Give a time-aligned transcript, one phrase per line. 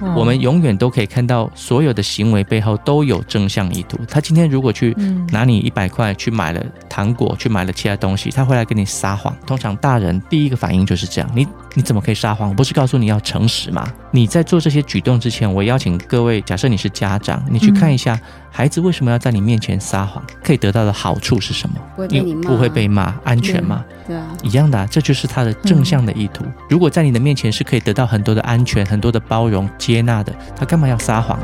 [0.00, 3.98] 嗯、我们永远都可以看到所有的行为背后都有正向意图。
[4.08, 4.94] 他今天如果去
[5.30, 9.34] 拿你一百块去买了糖果，去买了其他东西，他会来跟你撒谎。
[9.46, 12.48] 通常大人第一个反应就是这样：你你怎么可以撒谎？
[12.48, 13.86] 我不是告诉你要诚实吗？
[14.10, 18.14] 你在做这些举动之前，我邀请各位，假设你是家长，你去看一下。
[18.16, 18.20] 嗯
[18.52, 20.20] 孩子为什么要在你面前撒谎？
[20.42, 21.76] 可以得到的好处是什么？
[21.94, 23.84] 不会被你骂，不会被骂，安全吗？
[24.04, 26.44] 对，对啊，一样的啊，这就是他的正向的意图。
[26.44, 26.52] 嗯。
[26.68, 31.38] 如果在你的面前是可以得到很多的安全、很多的包容、接纳的，他干嘛要撒谎？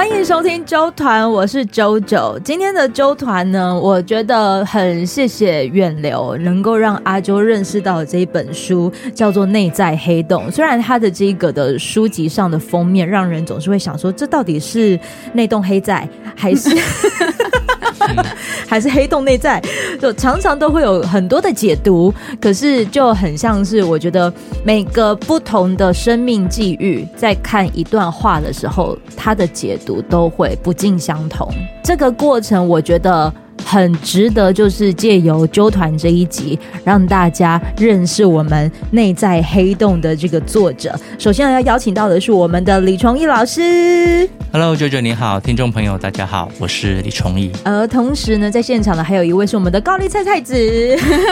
[0.00, 2.40] 欢迎收听周团，我是啾啾。
[2.42, 10.48] 今天的周团呢，我觉得很谢谢远流，能够让阿周认识到这一本书，叫做《内在黑洞》。
[10.50, 14.98] 虽然它的这个的书籍上的封面，让人总是会想说，这到底是
[15.34, 16.70] 内洞黑在，还是？
[18.66, 19.60] 还是黑洞内在，
[20.00, 22.12] 就常常都会有很多的解读。
[22.40, 24.32] 可是就很像是，我觉得
[24.64, 31.48] 每个不同的生命际遇，在看一段话的时候，它的解读都会不尽相同。
[31.82, 33.32] 这个过程，我觉得。
[33.64, 40.98] 很值得，就是借由纠团这一集，让大家认识我们内在黑洞的这个作者。
[41.18, 44.28] 首先要邀请到的是我们的李崇义老师。
[44.52, 47.52] Hello，舅舅你好，听众朋友大家好，我是李崇义。
[47.64, 50.54] 而同时呢，在现场的还有一位是我们的高丽菜菜子，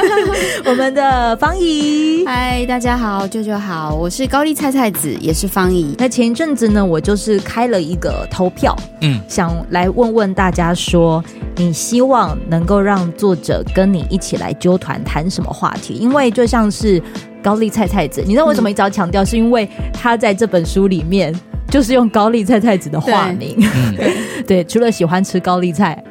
[0.65, 2.25] 我们的方怡。
[2.25, 5.97] 嗨，大家好，舅舅好，我是高丽菜菜子，也是方怡。
[5.99, 11.25] 那前一阵子呢，我就是开了一个投票，嗯，想来问问大家说，
[11.57, 12.18] 你希望。
[12.49, 15.95] 能够让作者跟你一起来纠团谈什么话题？
[15.95, 17.03] 因为就像是
[17.43, 19.25] 高丽菜菜子，你知道为什么一直要强调？
[19.25, 21.35] 是因为他在这本书里面。
[21.71, 23.55] 就是用高丽菜菜子的化名，
[23.95, 26.03] 对， 对，除了喜欢吃高丽菜，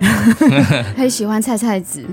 [0.96, 2.06] 还喜欢菜菜子。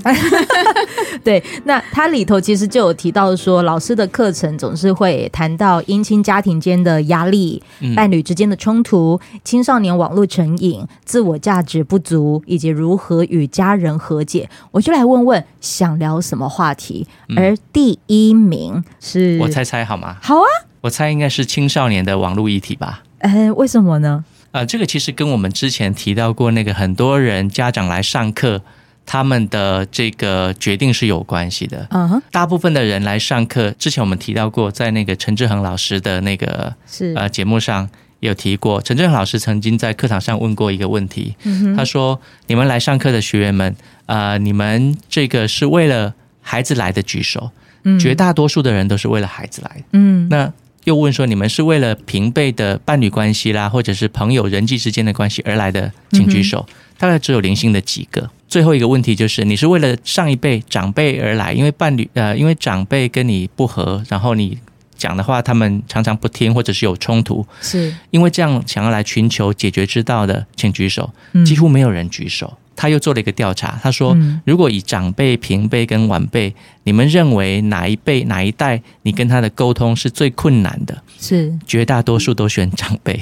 [1.23, 7.63] 对，那它里头其实就有提到说，老师的课程总是会谈到姻亲家庭间的压力、
[7.95, 14.49] 伴侣之间的冲突、青少年网络成瘾、自我价值不足，以及如何与家人和解。
[14.71, 17.07] 我就来问问，想聊什么话题？
[17.37, 20.17] 而第一名是，我猜猜好吗？
[20.23, 20.49] 好啊，
[20.81, 23.03] 我猜应该是青少年的网络议题吧。
[23.19, 24.25] 哎，为什么呢？
[24.53, 28.63] 呃，这个其实跟我们之前提到过那个很多人家长来上课，
[29.05, 31.87] 他们的这个决定是有关系的。
[31.91, 37.89] 嗯哼，大部分的人来上课，之前我们提到过，在那个陈志恒老师的那个是呃节目上
[38.21, 38.81] 有提过。
[38.81, 41.35] 陈志恒老师曾经在课堂上问过一个问题，
[41.77, 43.75] 他说：“你们来上课的学员们，
[44.07, 47.51] 呃，你们这个是为了孩子来的举手，
[47.99, 49.85] 绝大多数的人都是为了孩子来的。
[49.93, 50.53] 嗯，那。”
[50.85, 56.63] 又问说：“你们是为了平辈的伴侣关系啦，或者是朋友人际之间的关系而来的，请举手。
[56.69, 58.29] 嗯、大概只有零星的几个。
[58.49, 64.59] 最后一个问题就是：你是为了上一辈长辈而来，因为伴侣呃，因为长辈跟你不和，然后你
[64.95, 71.11] 讲的话他们常常不听，或者是有冲突，是因为这样想要来寻求解决之道的，请举手。
[71.47, 72.59] 几乎没有人举手。
[72.75, 83.19] 嗯”他又做了一个调查，他说：“如果以长辈、平辈跟晚辈，你们认为哪一辈、哪一代，你跟他的沟通是最困难的？”是绝大多数都选长辈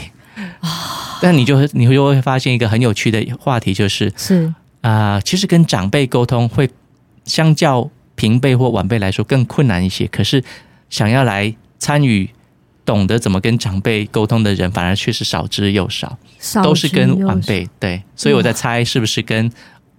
[0.61, 1.19] 啊。
[1.21, 6.69] 但你就你就会发现一个很有趣的话题，就是是啊，其实跟长辈沟通会
[7.25, 10.07] 相较平辈或晚辈来说更困难一些。
[10.07, 10.43] 可是
[10.91, 12.29] 想要来参与。
[12.85, 19.47] 懂得怎么跟长辈沟通的人，反而却是少之又少，少都是跟晚辈对，所以我在猜是不是跟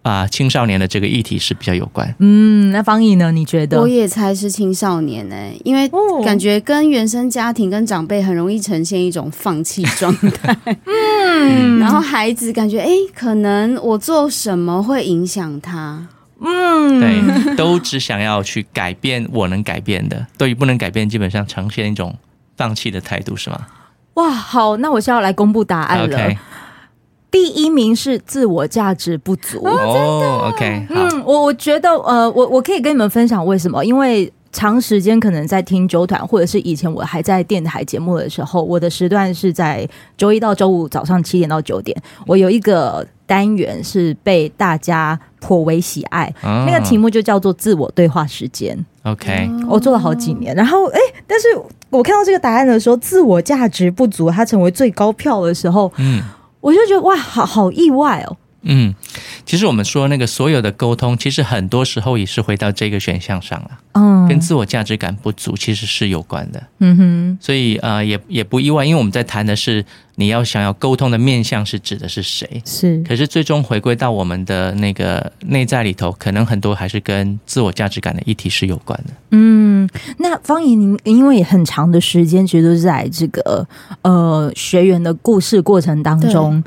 [0.02, 2.14] 啊、呃、青少年的这个议题是比较有关。
[2.20, 3.32] 嗯，那方毅呢？
[3.32, 3.80] 你觉得？
[3.80, 5.90] 我也猜是青少年呢、欸，因为
[6.26, 10.54] 感觉跟原生家庭跟长辈很容易呈现一种放弃状态。
[10.86, 16.06] 嗯，然后孩子感觉哎，可能我做什么会影响他？
[16.46, 22.14] 嗯，对，都只想要去改变我能改变的，对于不能改变，基本上呈现一种。
[22.58, 23.60] 放弃的态度是吗？
[24.16, 26.18] 哇，好，那我现在要来公布答案了。
[26.18, 26.38] Okay.
[27.32, 29.66] 第一名是自我价值不足。
[29.66, 33.84] 哦，真的，OK，嗯，我我觉得，呃，我我可以跟你们分享为什么？
[33.84, 48.78] 因为长时间可能在听九团，或者是以前我还在电台节目的时候，我的时段是在周一到周五早上七点到九点，我有一个单元是被大家颇为喜爱，哦、那个题目就叫做自我对话时间。
[49.04, 51.48] OK，我做了好几年，然后哎，但是
[51.90, 56.22] 我看到这个答案的时候，自我价值不足，它成为最高票的时候，嗯，
[56.62, 58.38] 我就觉得哇，好好意外哦。
[58.64, 58.94] 嗯，
[59.46, 63.72] 其实我们说那个所有的沟通，其实很多时候也是回到这个选项上了。
[63.94, 66.64] 嗯，跟自我价值感不足其实是有关的。
[66.80, 72.62] 嗯哼，所以呃，也也不意外，因为我们在谈的是你要想要沟通的面向是指的是谁？
[72.66, 73.04] 是。
[73.08, 79.14] 可是最终回归到我们的那个内在里头，可能很多还是跟自我价值感的议题是有关的。
[79.32, 79.88] 嗯，
[80.18, 83.68] 那方怡，您因为很长的时间，其实都是在这个
[84.02, 86.64] 呃学员的故事过程当中。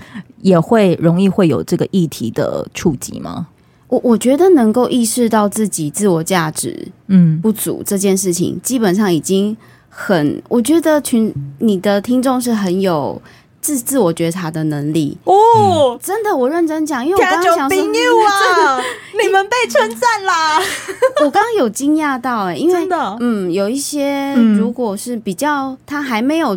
[0.46, 3.48] 也会容易会有这个议题的触及吗？
[3.88, 9.56] 我我觉得能够意识到自己自我价值嗯不足这件事情，嗯、基本上已经
[9.88, 13.20] 很，我觉得群你的听众是很有
[13.60, 15.98] 自自我觉察的能力哦、嗯。
[16.00, 18.80] 真的，我认真讲，因为我刚刚想说，啊、
[19.20, 20.60] 你们被称赞啦！
[21.24, 26.56] 我刚刚有惊讶到哎、欸，因为真的嗯，有一些如果是比较他还没有。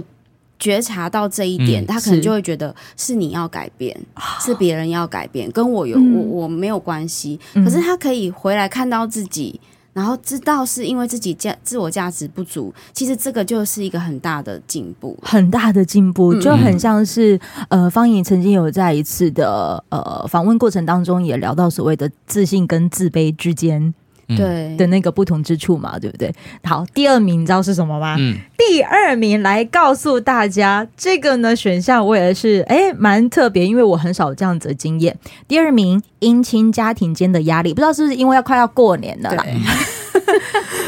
[0.60, 3.98] 觉察到这一点，嗯、他可能就会觉得是你要改变，
[4.42, 7.40] 是别人要改变，跟我有、嗯、我我没有关系。
[7.54, 9.60] 可是他可以回来看到自己，
[9.94, 12.74] 然后知道是因为自己价自我价值不足。
[12.94, 17.40] 其实这个就是一个很大的进步，很大的进步，就很像是
[17.70, 23.94] 呃，方颖曾经有在一次的呃访问过程当中也聊到所谓的自信跟自卑之间。
[24.36, 26.34] 对的那个不同之处嘛，对不对？
[26.64, 28.16] 好，第二名你知道是什么吗？
[28.20, 35.18] 嗯，第二名来告诉大家，这个呢选项我也是哎蛮特别，因为我很少这样子的经验。
[35.48, 39.44] 第二名，姻亲家庭间的压力，不知道是不是因为要快要过年了啦？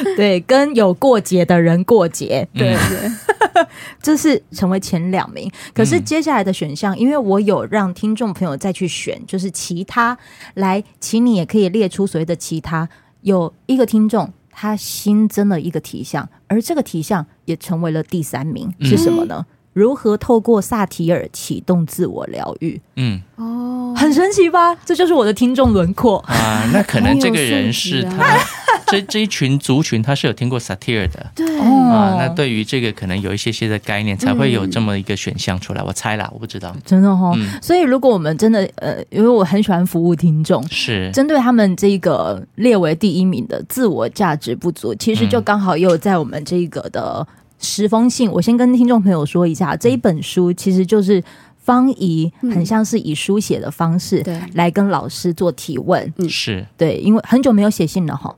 [0.03, 3.65] 对， 对，跟有过节的人过节，对对，
[4.01, 5.51] 这是成为前两名。
[5.73, 10.17] 可是接下来的选项，因为我有让听众朋友再去选，就是其他
[10.55, 12.87] 来，请你也可以列出所谓的其他。
[13.21, 19.45] 有一个听众，他新增了一个题项，而这个题项也成为了第三名，是什么呢？
[19.73, 22.79] 如何透过萨提尔启动自我疗愈？
[22.95, 24.75] 嗯，哦，很神奇吧？
[24.85, 26.69] 这就是我的听众轮廓啊。
[26.73, 28.37] 那可能 这个人是他。
[28.87, 35.81] 这这一群族群，他是有听过萨提尔的，对啊，那对于这个可能有一些些的概念，才会有这么一个选项出来。
[35.81, 37.31] 嗯、我猜啦，我不知道，真的哦。
[37.37, 47.25] 嗯、所以，如果我们真的呃，因为我很喜欢服务听众，是针对他们这个列为第一名的自我价值不足，其实就刚好也有在我们这个的
[47.61, 48.29] 十封信。
[48.29, 51.23] 嗯、我先跟听众朋友说一下，这一本书其实就是
[51.57, 58.35] 方怡，很像是以书写的方式来跟老师做提问，嗯，是对，因为很久没有写信了哈。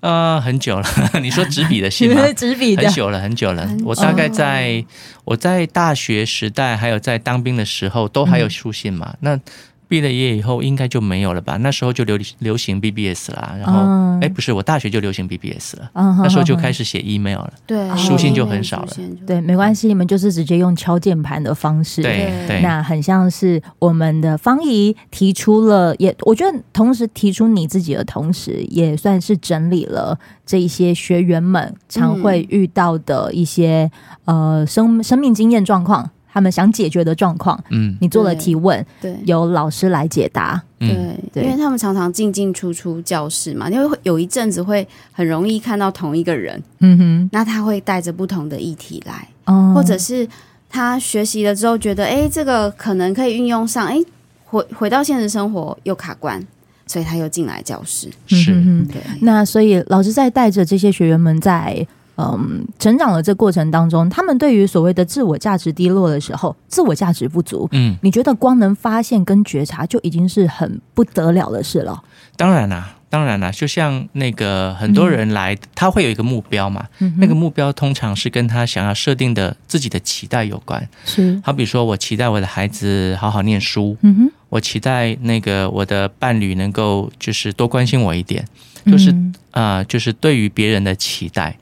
[0.00, 0.86] 呃，很久了。
[1.20, 2.22] 你说纸笔的信吗？
[2.36, 3.68] 纸笔的，很久了，很久了。
[3.84, 4.84] 我大概在
[5.24, 9.14] 我在大学时代，还有在当兵的时候，都还有书信嘛。
[9.14, 9.40] 嗯、那。
[9.88, 11.56] 毕了业以后应该就没有了吧？
[11.56, 13.80] 那时候就流流行 BBS 啦，然后
[14.20, 18.88] 哎、嗯，不是，我大学就流行 BBS 了，嗯、那时候就开始写 email 了，对，书信就很少了。
[19.26, 33.90] 对，没关系，你们就是直接用敲键盘的方式，对对，那很像是我们的方怡提出了，也我觉得同时提出你自己的同时，也算是整理了这一些学员们常会遇到的一些、
[34.26, 36.10] 嗯、呃生生命经验状况。
[36.32, 40.88] 他们想解决的状况，嗯，你做了提问，对，由老师来解答，对，
[41.32, 50.28] 对，因为他们常常进进出出教室嘛，因为有一阵子会很容易看到同一个人，嗯哼，那他会带着不同的议题来，哦，或者是
[50.68, 53.98] 他学习了之后觉得，哎，这个可能可以运用上，哎，
[54.44, 56.40] 回回到现实生活又卡关，
[56.86, 58.52] 所以他又进来教室，是，
[58.92, 61.86] 对，那所以老师在带着这些学员们在。
[62.18, 72.02] 嗯，成长的这过程当中，他们对于所谓的自我价值低落的时候，自我价值不足，嗯，你觉得光能发现跟觉察就已经是很不得了的事了？
[72.36, 80.88] 当然啦，当然啦，就像那个很多人来，嗯、他会有一个目标嘛，嗯、那个目标通常是跟他想要设定的自己的期待有关。
[81.04, 88.44] 是，好比说我期待我的孩子好好念书，嗯哼，我期待那个我的伴侣能够就是多关心我一点，
[88.86, 89.34] 就是啊、嗯。
[89.52, 91.56] 呃，就是对于别人的期待。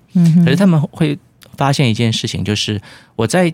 [0.45, 1.19] 可是他们会
[1.57, 2.81] 发现一件事情，就是
[3.17, 3.53] 我在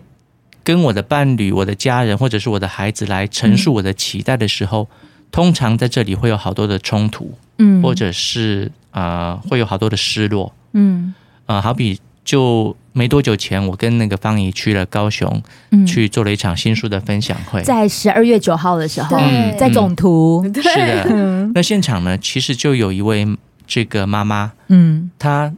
[0.63, 4.87] 跟我的伴侣、我的家人或者是我的孩子来陈述我的期待的时候，
[5.31, 11.13] 通常在这里会有好多的冲突，嗯，或者是啊、呃，会有好多的失落，嗯，
[11.45, 15.85] 啊、呃，好比就没多久前，我跟那个方怡去了高雄，嗯。
[15.85, 19.17] 去做了一场新书的分享会，在十二月九号的时候，
[19.59, 23.27] 在总图，是的， 那现场呢，其实就有一位
[23.67, 25.53] 这个妈妈，嗯，她。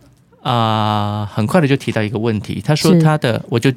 [0.46, 3.72] 啊、呃，很快的就提到一个问题，他说他的，我就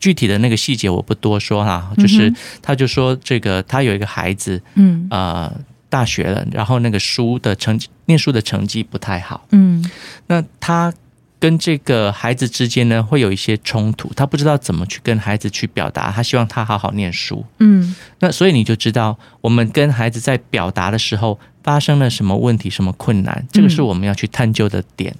[0.00, 2.32] 具体的那个细节我不多说哈，就是
[2.62, 5.52] 他就说这个他有一个孩子，嗯，呃，
[5.90, 9.84] 大学了，然后那个书的成绩，念书的成绩不太好，嗯，
[10.28, 10.90] 那他
[11.38, 17.44] 跟这个孩子之间呢，会有一些冲突，他不知道怎么去跟孩子去表达，他希望他好好念书。
[17.58, 25.12] 嗯，那所以你就知道，我们跟孩子在表达的时候发生了什么问题、什么困难，这个是我们要去探究的点。
[25.12, 25.18] 嗯，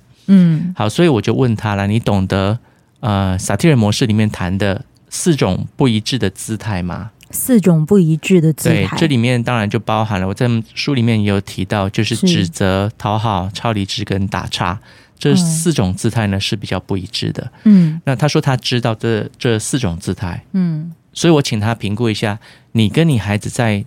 [0.75, 2.59] 好，所以我就问他了，你懂得
[3.01, 7.11] 呃萨提尔模式里面谈的四种不一致的姿态吗？
[7.31, 14.79] 四种不一致的姿态，对，这里面当然就包含了我在书里面也有提到，就是指责、讨好、超理智跟打岔。
[15.19, 17.51] 这四种姿态呢，是比较不一致的。
[17.65, 20.45] 嗯，那他说他知道这这四种姿态。
[20.53, 22.39] 嗯，所以我请他评估一下，
[22.73, 23.83] 你跟你孩子在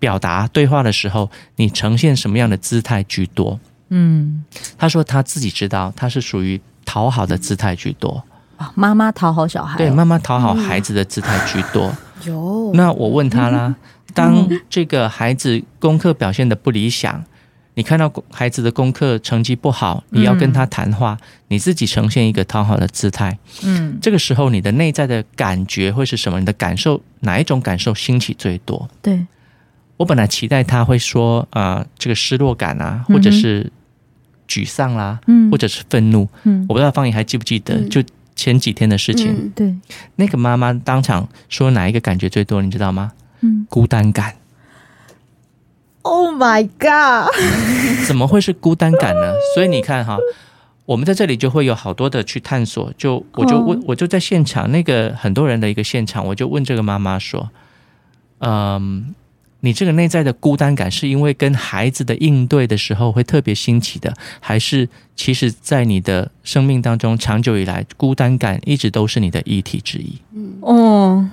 [0.00, 3.60] 表达对话的时候，你呈现什么样的姿态居多？
[3.94, 4.42] 嗯，
[4.78, 8.24] 他说他自己知道，他是属于讨好的姿态居多。
[8.56, 11.92] 啊，妈妈讨好小孩，对，妈妈讨好孩子的姿态居多。
[12.24, 13.74] 有、嗯，那我问他啦，
[14.14, 17.22] 当这个孩子功课表现的不理想。
[17.74, 26.38] 你看到孩子的功课成绩不好，你要跟他谈话，嗯、你自己呈现一个讨好的姿态，嗯，这个时候你的内在的感觉会是什么？
[26.38, 28.86] 你的感受哪一种感受兴起最多？
[29.00, 29.26] 对，
[29.96, 33.72] 我本来期待他会说啊、呃，这个失落感啊，或者是
[34.52, 38.02] 沮丧啦，嗯，或者是愤怒，嗯，我不知道方怡还记不记得，就
[38.36, 39.74] 前几天的事情，嗯、对，
[40.16, 42.60] 那个妈妈当场说哪一个感觉最多？
[42.60, 43.12] 你知道吗？
[43.40, 44.34] 嗯，孤单感。
[46.02, 47.32] Oh my god！
[48.06, 49.32] 怎么会是孤单感呢？
[49.54, 50.18] 所以你看哈，
[50.84, 52.92] 我们在这里就会有好多的去探索。
[52.98, 57.50] 就我就问，我就在现场那个很多人的一个现场，我就问这个妈妈说
[58.40, 59.14] ：“嗯，
[59.64, 71.30] 你这个内在的孤单感是因为跟孩子的应对的时候会特别兴起的，还是其实在你的生命当中长久以来孤单感一直都是你的议题之一？”嗯哦，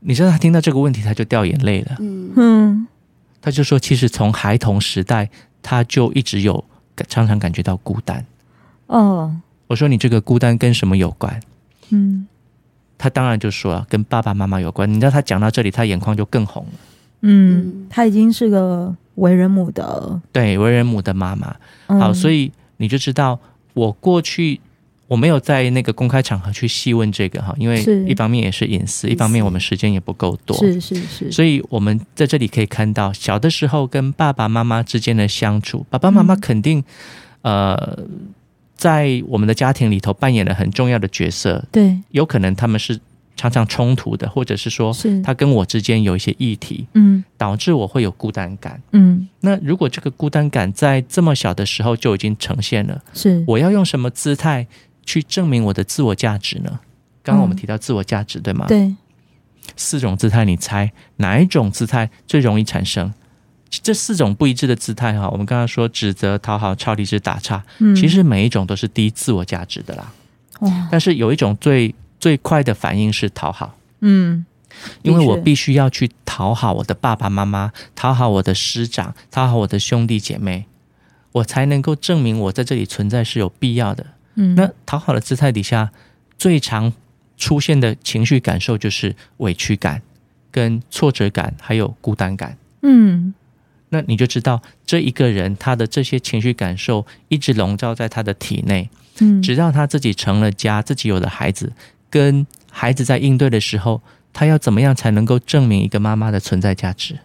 [0.00, 1.96] 你知道他听到这个问题他就掉眼泪了。
[2.00, 2.86] 嗯嗯。
[3.40, 5.30] 他就说，其实从孩童时代，
[5.62, 6.62] 他就一直有
[7.06, 8.26] 常常感觉到孤单。
[8.88, 9.34] 哦，
[9.68, 11.40] 我说你这个孤单跟什么有关？
[11.90, 12.26] 嗯，
[12.98, 14.92] 他当然就说了，跟爸爸妈妈有关。
[14.92, 16.72] 你知道他讲到这里，他眼眶就更红了。
[17.20, 21.56] 嗯，她已经是个为人母的，对，为人母的妈妈。
[21.86, 23.38] 好，所以你就知道
[23.74, 24.60] 我过去。
[25.08, 30.54] 我没有在那个公开场合去细问这个哈，因为一方面也是隐私，一方面我们时间也不够多。
[30.58, 36.84] 是是是，所以我们在这里可以看到，小的时候跟爸爸妈妈之间的相处，爸爸妈妈肯定、
[37.40, 37.98] 嗯、呃，
[38.76, 41.64] 在我们的家庭里头扮演了很重要的角色。
[41.72, 43.00] 对，有可能他们是
[43.38, 44.92] 常常冲突的，或者是说，
[45.22, 48.82] 他跟我之间有一些议题，嗯，导致我会有孤单感。
[48.90, 54.66] 嗯，那如果这个孤单感在这么小的时候就已经呈现了，是我要用什么姿态
[55.06, 56.80] 去证明我的自我价值呢？
[57.22, 58.66] 刚刚我们提到自我价值，嗯、对吗？
[58.66, 58.92] 对，
[59.76, 63.14] 四种姿态，你猜哪一种姿态最容易产生？
[63.70, 70.12] 这四种不一致的姿态哈，我们刚刚说指责、讨好、超理智、打岔，嗯，其实每一种都是低自我价值的啦。
[70.60, 70.88] 哇！
[70.90, 74.44] 但是有一种最最快的反应是讨好，嗯，
[75.02, 80.66] 因为我必须要去讨好我的爸爸妈妈，讨好我的师长，讨好我的兄弟姐妹，
[81.32, 84.06] 我才能够证明我在这里存在是有必要的。
[84.34, 85.90] 嗯，那讨好的姿态底下，
[86.38, 86.92] 最常
[87.36, 90.02] 出现的情绪感受就是委屈感、
[90.50, 92.56] 跟挫折感，还有孤单感。
[92.82, 93.34] 嗯，
[93.88, 98.90] 那你就知道这一个人他的这些情绪感受一直笼罩在他的体内。
[99.20, 101.72] 嗯，直到他自己成了家，自己有了孩子，
[102.10, 104.00] 跟孩子在应对的时候，
[104.32, 107.18] 他要怎么样才能够证明一个妈妈的存在价值？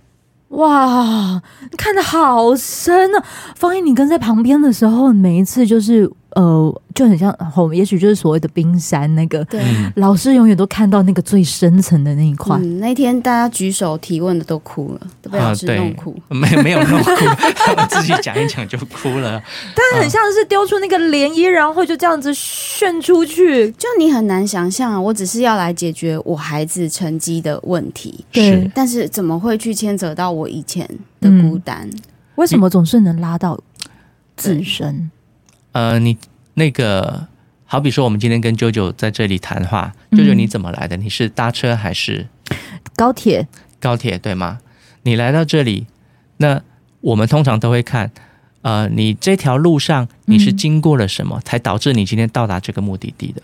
[0.49, 3.25] 哇，你看的好深啊！
[3.55, 6.11] 方毅，你跟在旁边的时候，每一次就是。
[6.35, 9.43] 呃，就很像，我们也许就是所谓的冰山那个。
[9.45, 9.63] 对，
[9.95, 12.57] 老师永远都看到那个最深层的那一块。
[12.57, 16.15] 嗯，那天大家举手提问的都哭了，都被老师弄哭。
[16.29, 17.25] 啊、没没有弄哭，
[17.55, 19.41] 他 们自己讲一讲就哭了。
[19.75, 24.99] 但很像是丢出那个涟漪，然后就这样子旋出去，就你很难想象啊！
[24.99, 30.87] 我只是要来解决我孩子成绩的问题，对，但是怎么会去牵扯到我以前
[31.21, 31.87] 的孤单？
[31.91, 32.01] 嗯、
[32.35, 33.59] 为什么总是能拉到
[34.35, 35.11] 自身？
[35.73, 36.17] 呃，你
[36.53, 37.27] 那个
[37.65, 40.95] 好比说，我们今天跟舅舅在这里谈话，舅舅你怎么来的？
[40.97, 42.27] 你是搭车还是
[42.95, 43.47] 高铁？
[43.79, 44.59] 高铁对吗？
[45.01, 45.87] 你来到这里，
[46.37, 46.61] 那
[47.01, 48.11] 我们通常都会看，
[48.61, 53.41] 呃，你这条路上你是经过了什么，嗯、才导致你今天到达这个目的地的？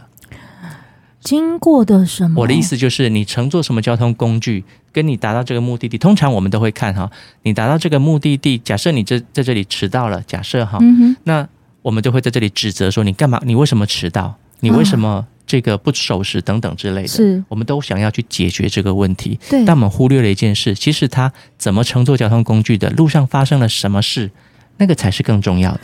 [1.22, 2.44] 经过的什么？
[2.44, 7.10] 我的意思就是，你乘坐什么交通工具，跟你达到这个目的地，通常我们都会看哈，
[7.42, 11.50] 你达到这个目的地，假设你这在这里迟到了，假设哈，嗯、那。
[11.82, 13.42] 我们就会在这里指责说，你干嘛？
[13.46, 14.38] 你为什么迟到？
[14.62, 17.08] 你为什么这个不守时等等之类的？
[17.08, 19.40] 是，我们都想要去解决这个问题。
[19.50, 24.30] 对，但我们忽略了一件事，其实他怎么乘坐交通工具的，路上发生了什么事，
[24.78, 25.82] 那个才是更重要的。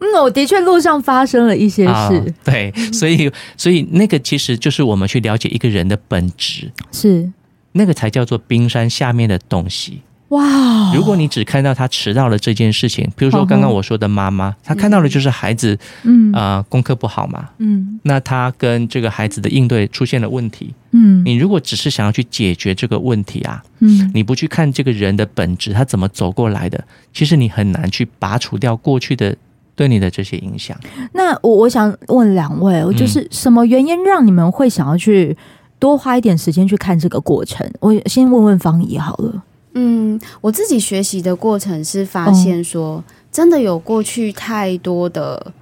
[0.00, 1.90] 嗯，我的确路上发生了一些事。
[1.90, 7.30] 哦、对，所以所以那个其实就是我们去了解一个人的本质，是
[7.72, 10.02] 那个才叫做冰山下面的东西。
[10.30, 10.92] 哇！
[10.92, 29.36] 如果你只看到他迟到了这件事情，比如说刚刚我说的妈妈，她看到的就是孩子，嗯啊、呃，功课不好嘛，嗯，那他跟这个孩子的应对出现了问题，嗯，你如果只是想要去解决这个问题啊，嗯，你不去看这个人的本质，他怎么走过来的，其实你很难去拔除掉过去的
[29.76, 30.76] 对你的这些影响。
[31.12, 35.36] 那我我想问两位，就是什么原因让你们会想要去
[35.78, 37.64] 多花一点时间去看这个过程？
[37.78, 39.44] 我先问问芳仪好了。
[39.78, 45.52] 嗯，我自己学习的过程是发现说，真的有过去太多的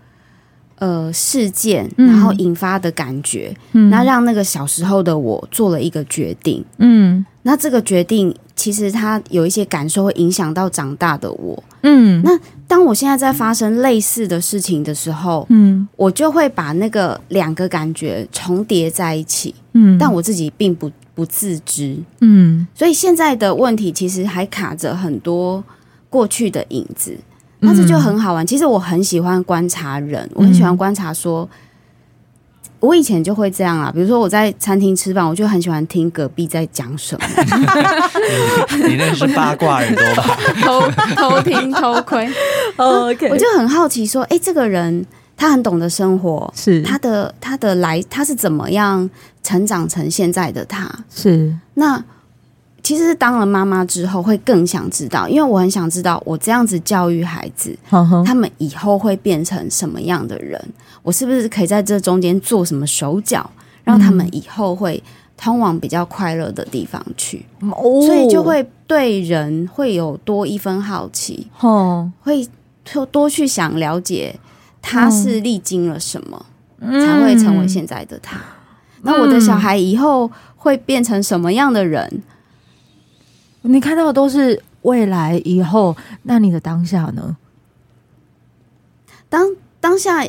[0.78, 20.88] 呃事件，然后引发的感觉，嗯，那让那个小时候的我做了一个决定，嗯，那这个决定其实它有一些感受会影响到长大的我，嗯，那当我现在在发生类似的事情的时候，嗯，我就会把那个两个感觉重叠在一起，嗯，但我自己并不。
[21.14, 25.62] 不自知，嗯，所以现在的问题其实还卡着很多
[26.10, 27.16] 过去的影子，
[27.60, 28.44] 那这就很好玩。
[28.44, 31.48] 其实我很喜欢观察人，我很喜欢观察说，
[32.80, 33.92] 我以前就会这样啊。
[33.94, 37.26] 比如说我在餐厅吃饭，我就很喜欢听隔壁在讲什么。
[38.88, 40.36] 你那是八卦耳朵吧？
[40.60, 42.28] 偷偷听偷窥。
[42.76, 45.06] OK，我就很好奇说，哎，这个人。
[45.36, 49.08] 他很懂得生活，是他的他的来，他是怎么样
[49.42, 50.88] 成长成现在的他？
[51.10, 52.02] 是那
[52.82, 60.62] 其实是当了妈妈之后，会更想知道，因为我很想知道，我这样子教育孩子，呵呵他们以后会变成什么样的人？
[61.02, 63.50] 我是不是可以在这中间做什么手脚，
[63.84, 65.02] 让他们以后会
[65.36, 67.44] 通往比较快乐的地方去？
[67.60, 72.46] 哦、所以就会对人会有多一分好奇，哦，会
[72.92, 74.38] 多多去想了解。
[74.86, 76.46] 他是历经了什么，
[76.80, 78.36] 嗯、才会成为现在的他？
[78.36, 78.42] 嗯、
[79.02, 82.22] 那我的小孩以后会变成什么样的人？
[83.62, 87.36] 你看到的都是未来以后，那你的当下呢？
[89.30, 89.48] 当
[89.80, 90.22] 当下，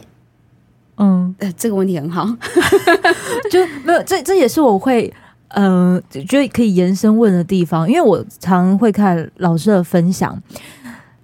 [0.96, 2.26] 嗯，呃，这个问题很好，
[3.52, 5.14] 就没有这这也是我会
[5.50, 10.42] 嗯、呃，觉得可以延伸问的地方，因为我常会看老师的分享。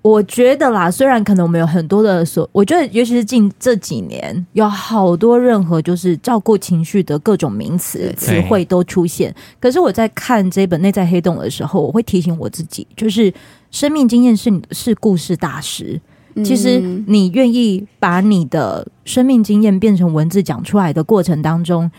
[0.02, 9.34] 我觉得啦，虽然可能我们有很多的所，我觉得尤其是近这几年，有好多任何就是照顾情绪的各种名词词汇都出现。
[9.60, 13.32] 可是我在看这本《内在黑洞》的时候，我会提醒我自己，就是
[13.70, 16.02] 生命经验是是故事大师。
[16.44, 21.92] 其实你愿意把你的生命经验变成文字讲出来的过程当中，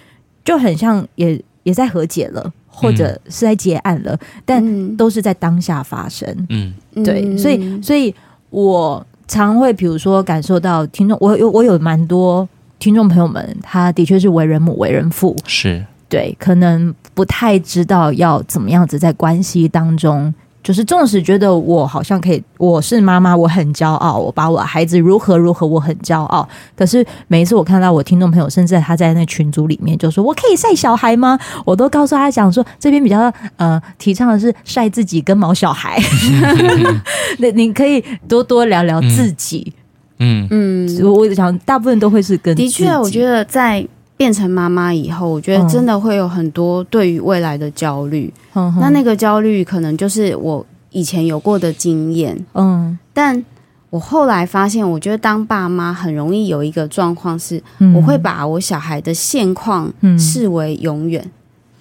[0.45, 2.53] 就很像也也在和解了。
[2.75, 6.27] 或者是在结案了，嗯、但都是在当下发生。
[6.49, 6.73] 嗯，
[7.05, 8.13] 对，所以，所以
[8.51, 15.85] 我常会，比如说，感受到听众，我有我有蛮多听众朋友们，他的确是为人母、为人父，是。
[16.09, 20.35] 对，可能不太知道要怎么样子在关系当中。
[20.62, 26.48] 就是纵使觉得我好像可以，我是妈妈，我很骄傲，我把我孩子如何如何，我很骄傲。
[26.77, 36.01] 可是每一次我看到我听众朋友，甚至他在那群组里面就说：“我可以晒小孩吗？”我都告诉他讲说，这边比较呃提倡的是晒自己跟毛小孩。
[37.38, 39.72] 那你可以多多聊聊自己。
[40.20, 43.85] 嗯嗯，我我想大部分都会是跟的确，我觉得在。
[44.16, 48.33] 变成妈妈以后，我觉得真的会有很多对于未来的焦虑。
[48.55, 52.44] 嗯、那那个焦虑可能就是我以前有过的经验。
[52.55, 53.44] 嗯，但
[53.90, 57.62] 我后来发现，我觉得当爸妈很容易有一个状况是，
[57.94, 61.22] 我会把我小孩的现况视为永远。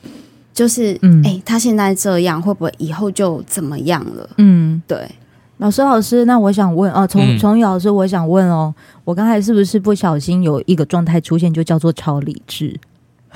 [0.04, 0.12] 嗯、
[0.54, 4.30] 就是，哎、欸，他现在这样，会不会以后就怎么样了？
[4.38, 5.10] 嗯，对。
[5.62, 12.80] 老师，老师，那我想问啊，从从宇老师，我想问哦，我刚才是不是不小心有一个状态出现，就叫做超理智？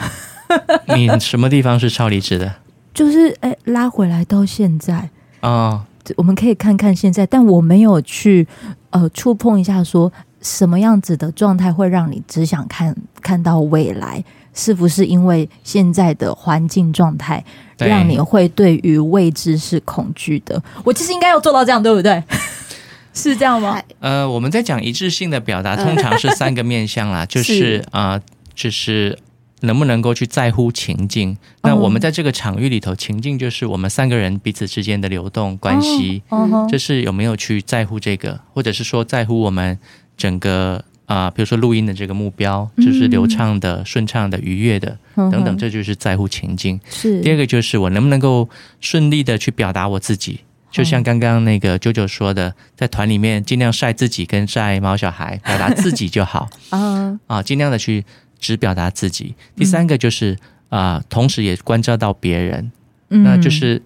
[0.96, 2.52] 你什么地方是超理智的？
[2.96, 5.12] 就是哎，拉回来到现在
[5.42, 5.86] 啊，哦、
[6.18, 8.48] 我们可以看看现在，但我没有去
[8.90, 10.12] 呃触碰一下，说
[10.42, 14.24] 什么样子的状态会让你只想看看到未来。
[14.56, 17.44] 是不是因为现在的环境状态
[17.78, 20.60] 让你会对于未知是恐惧的？
[20.84, 22.24] 我其实应该要做到这样，对不对？
[23.14, 23.80] 是这样吗？
[24.00, 28.22] 呃，我们在讲一致性的表达，通常是三个面向啦， 就是啊、呃，
[28.54, 29.20] 就是
[29.62, 31.38] 能不能够去在乎情境。
[31.62, 36.24] 那我们在这个场域里头，情境就是我们三个人彼此之间的流动关系，
[36.70, 39.78] 这是有没有去在乎这个，或者是说在乎我们
[40.16, 40.84] 整个。
[41.06, 46.80] 啊、呃，比如说录音的这个目标，就是流畅的、嗯、顺畅的、愉悦的等等，这就是在乎情境。
[46.90, 48.50] 是第二个，就是我能不能够
[48.82, 50.40] 顺利的去表达我自己，
[50.72, 58.04] 就像刚刚那个啾啾说的，在团里面尽量晒自己跟晒毛小孩，表达自己就好 啊啊，尽量的去
[58.40, 59.36] 只表达自己。
[59.56, 60.38] 第三个就是
[60.70, 62.72] 啊、呃，同时也关照到别人，
[63.10, 63.82] 那就是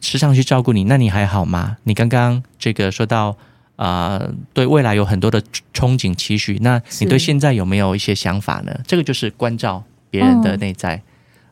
[0.00, 0.84] 时常去照顾你。
[0.84, 1.76] 那你还好吗？
[1.84, 3.36] 你刚刚这个说到
[3.76, 8.80] 啊、呃，对未来有很多的憧憬期许，那你对现在有没有一些想法呢？
[8.86, 11.02] 这个就是关照别人的内在。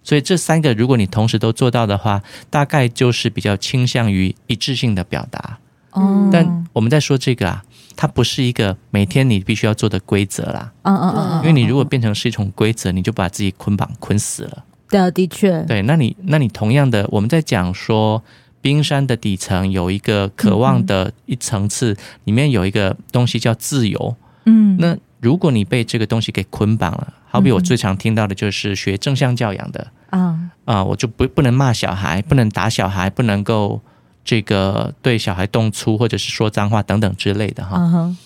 [0.02, 5.58] 所以这三个，如果你同时都做到的话，大概就是比较倾向于一致性的表达。
[5.90, 7.62] 哦，但我们在说这个啊，
[7.96, 10.72] 它不是一个每天你必须要做的规则啦。
[10.82, 14.64] 嗯嗯嗯，因为你如果变成是一种规则，你就把自己捆绑捆死了。
[14.88, 15.62] 对啊，的确。
[15.64, 18.22] 对，那你那你同样的，我们在讲说，
[18.60, 24.16] 冰山的底层有一个渴望的一层次，里面有一个东西叫自由。
[24.44, 27.14] 嗯，那如果你被这个东西给捆绑了。
[27.32, 33.80] 好比我最常听到的就是学正向教养的啊啊，我就不不能骂小孩，不能打小孩，不能够
[34.24, 37.78] 这个对小孩动粗或者是说脏话等等之类的哈。
[37.78, 38.16] Uh-huh.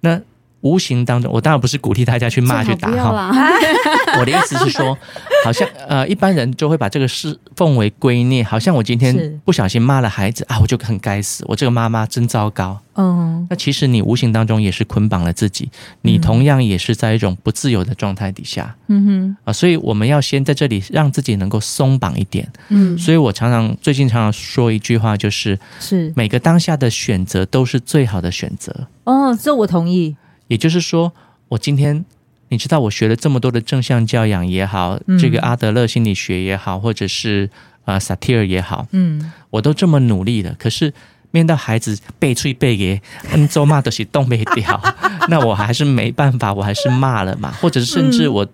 [0.00, 0.20] 那
[0.62, 3.30] 无形当中，我当然不是鼓励大家去骂去打哈。
[4.18, 4.96] 我的意思是说，
[5.44, 12.80] 好像呃一般人就会把这个事奉为圭臬，好像我今天不小心骂了孩子啊，我就很该死，我这个妈妈真糟糕。
[12.94, 15.70] 嗯，那其实你无形当中也是捆绑了自己，
[16.02, 18.76] 你同样也是在一种不自由的状态底下。
[18.88, 22.46] 嗯哼啊，所以我们要先在这里让自己能够松绑一点。
[22.68, 28.86] 嗯，所以我常常最近常常说一句话，就是是每个当下的选择都是最好的选择。
[29.04, 30.14] 哦，这我同意。
[30.52, 31.12] 也就是说，
[31.48, 32.04] 我今天。
[32.52, 37.48] 你知道我学了这么多的正向教养也好，嗯、这个阿德勒心理学也好，或者是
[37.86, 40.92] 啊萨提尔也好，嗯，我都这么努力了，可是
[41.30, 43.00] 面对孩子背脆背给，
[43.32, 44.78] 嗯，咒骂都是动没掉，
[45.32, 48.50] 那我还是没办法，我还是骂了嘛，或者是甚至我、嗯、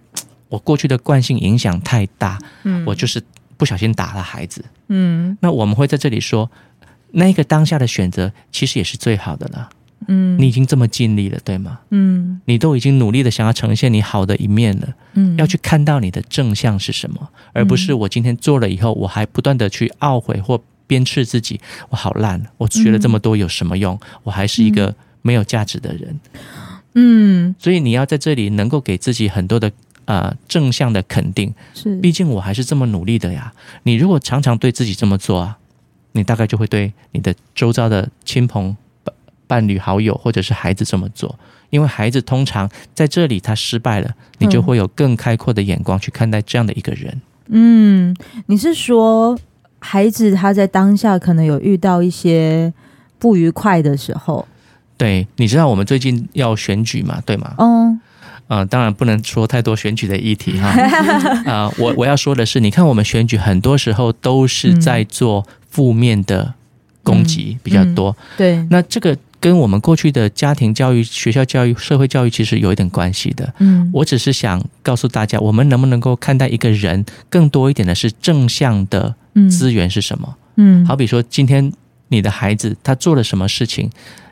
[0.51, 3.21] 我过去的惯性影响太大，嗯，我就是
[3.57, 6.49] 不小心打了孩子，嗯，那我们会在这里说，
[7.11, 9.71] 那个当下的选择其实也是最好的了。
[10.09, 11.79] 嗯，你已经这么尽力了，对吗？
[11.91, 14.89] 嗯，你都已经努力的想要呈现你好的一面了。
[15.13, 24.01] 嗯，要去看到你的正向是什么，而不是我今天做了以后，我还不断的去懊悔或鞭笞自己，我好烂，我学了这么多有什么用？
[24.23, 26.19] 我还是一个没有价值的人。
[26.95, 29.71] 嗯，所以你要在这里能够给自己很多的
[30.07, 31.55] 呃正向的肯定。
[31.75, 33.53] 是，毕竟我还是这么努力的呀。
[33.83, 35.59] 你如果常常对自己这么做啊，
[36.13, 38.75] 你大概就会对你的周遭的亲朋。
[39.49, 41.37] 伴侣、好友或者是孩子这么做，
[41.71, 47.21] 因为孩子通常在这里他失败了，你就会有更开阔的眼光去看待这样的一个人。
[47.49, 48.15] 嗯，
[48.47, 49.37] 你是说
[49.79, 52.73] 孩子他在当下可能有遇到一些
[53.19, 54.47] 不愉快的时候？
[54.99, 57.23] 对，你知道我们最近要选举嘛？
[57.25, 57.55] 对吗？
[57.59, 58.01] 嗯，
[58.49, 60.69] 呃，当然不能说太多选举的议题哈。
[60.69, 66.53] 啊、 呃，我我要说的是，你看我们选举很多时候都是在做负面的
[67.03, 68.11] 攻击比较多。
[68.11, 69.17] 嗯嗯、对，那这个。
[69.41, 73.55] 跟我们过去的家庭教育、学校教育、社会教育其实有一点关系的。
[73.59, 79.15] 嗯，我只是想告诉大家，我们能不能够看待一个人更多一点的是正向的
[79.49, 80.37] 资源是什么？
[80.57, 81.73] 嗯，好比说今天
[82.09, 83.89] 你的孩子他做了什么事情，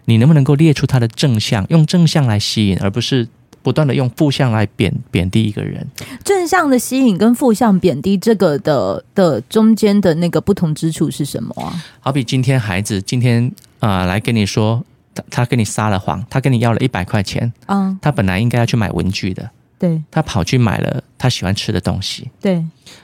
[0.06, 3.28] 你能不能够列出他的正向，用正向来吸引，而不是
[3.62, 5.86] 不断的用负向来贬贬低一个人？
[6.24, 11.70] 正向的吸引跟负向贬低这个的的中间的那个不同之处是什么啊？
[12.00, 14.84] 好比今天孩子今天啊、呃、来跟你说。
[15.16, 22.62] 他他跟你撒了谎，他跟你要了一百块钱，嗯，他本来应该要去买文具的，对，他跑去买了他喜欢吃的东西，对，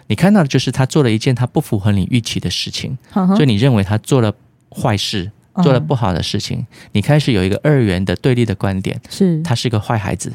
[0.09, 4.33] 你看到的就是他做了一件他不符合你预期的事情，所以你认为他做了
[4.70, 10.33] 坏事，做了不好的事情，嗯，你开始有一个二元的对立的观点，是，他是个坏孩子，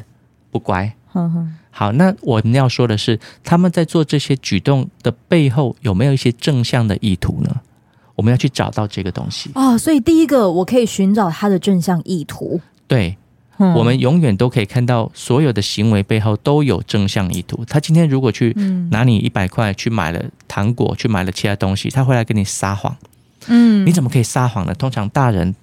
[0.50, 0.92] 不乖，
[1.70, 7.60] 好，那我们要说的是，他们在做这些举动的背后有没有一些正向的意图呢？
[8.18, 12.60] 我们要去找到这个东西哦，所以第一个我可以寻找他的正向意图。
[12.88, 13.16] 对，
[13.58, 17.64] 嗯，我们永远都可以看到所有的行为背后都有正向意图。
[17.66, 18.52] 他今天如果去
[18.90, 22.96] 拿你一百块去买了糖果，去买了其他东西，他会来跟你撒谎。
[23.46, 24.74] 嗯，你怎么可以撒谎呢？
[24.74, 25.54] 通常大人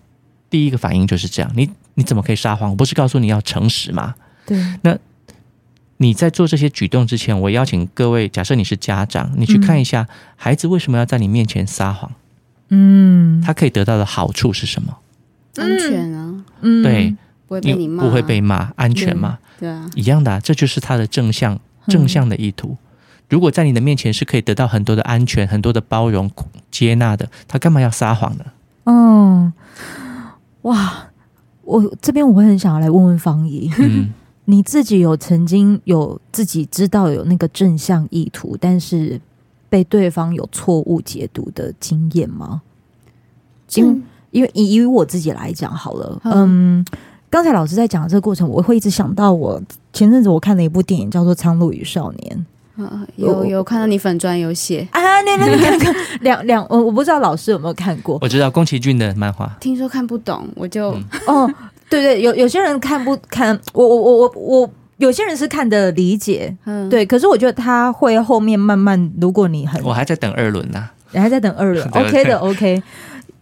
[0.50, 2.70] 第一个反应就是这样：你你怎么可以撒谎？
[2.70, 4.15] 我不是告诉你要诚实吗？
[4.46, 4.58] 对。
[4.82, 4.98] 那
[5.98, 12.10] 你在做这些举动之前，我邀请各位，假设你是家长，你去看一下孩子为什么要在你面前撒谎。
[12.10, 12.15] 嗯，
[13.43, 14.97] 他可以得到的好处是什么？
[15.58, 17.15] 安全啊，嗯，对，
[17.47, 22.75] 不会被你骂，不会被骂，安全嘛，对啊，一样的啊，这就是他的正向正向的意图。
[23.30, 26.30] 如果在你的面前是可以得到很多的安全、很多的包容、
[26.69, 28.45] 接纳的，他干嘛要撒谎呢？
[28.84, 29.54] 嗯，
[30.63, 31.08] 哇，
[31.63, 34.10] 我这边我会很想要来问问方姨，嗯，
[34.43, 39.21] 你自己有曾经有自己知道有那个正向意图，但是。
[39.76, 42.62] 被对方有错误解读的经验吗？
[43.74, 46.86] 因因为以以我自己来讲好了，嗯，
[47.30, 49.62] 刚才老师在讲的这个过程，我会一直想到我
[49.92, 52.38] 前阵子我看了一部电影，叫做《苍鹭与少年》。
[52.78, 61.54] 嗯，有有看到你粉砖有写啊，那那你看看两两，我我不知道老师有没有看过，我知道宫崎骏的漫画，听说看不懂，我就、嗯、哦，
[61.90, 72.81] 对对，有有些人看不看，我我我我我，有些人是看的理解，嗯，对，可是我觉得他会后面慢慢，如果你很，我还在等二轮呢、啊，你还在等二轮， OK 的 OK，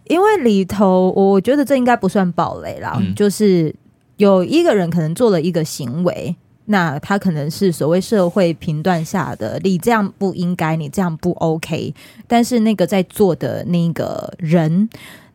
[0.08, 3.74] 因为里头我觉得这应该不算暴雷啦，嗯、就是
[4.16, 6.34] 有一个人可能做了一个行为。
[6.66, 11.94] 那他可能是所谓社会评断下的，你这样不应该，你这样不 OK。
[12.26, 14.88] 但是那个在做的那个人，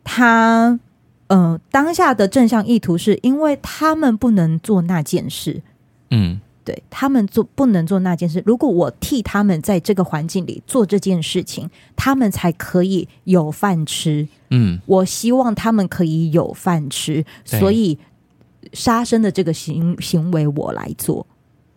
[0.03, 0.79] 他
[1.27, 5.61] 呃当下的正向意图是因为他们不能做那件事，
[6.11, 8.43] 嗯，对他们做不能做那件事。
[8.45, 14.27] 如果我替他们在这个环境里做这件事情，他们才可以有饭吃。
[14.49, 17.97] 嗯，我希望他们可以有饭吃，所以。
[18.73, 21.25] 杀生的这个行行为我来做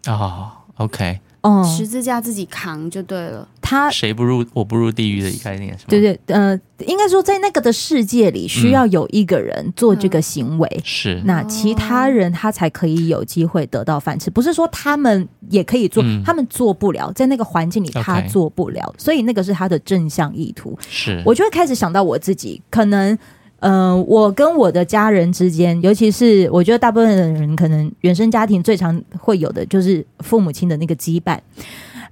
[0.09, 3.49] 哦，OK，哦，十字架自己扛就对了。
[3.63, 5.87] 他谁不入我不入地狱的概念是吗？
[5.89, 14.29] 对对，呃，应该说在那个的世界里，需要有一个人做这个行为，嗯、是那其他人他才可以有机会得到饭吃。
[14.29, 20.77] 不是说他们也可以做，嗯、他们做不了，在那个环境里他做不了所以那个是他的正向意图。
[20.91, 23.17] 是，我就会开始想到我自己可能。
[23.65, 31.39] 嗯、呃，我跟我的家人之间，尤其是我觉得大部分的人可能原生家庭最常会有的就是父母亲的那个羁绊。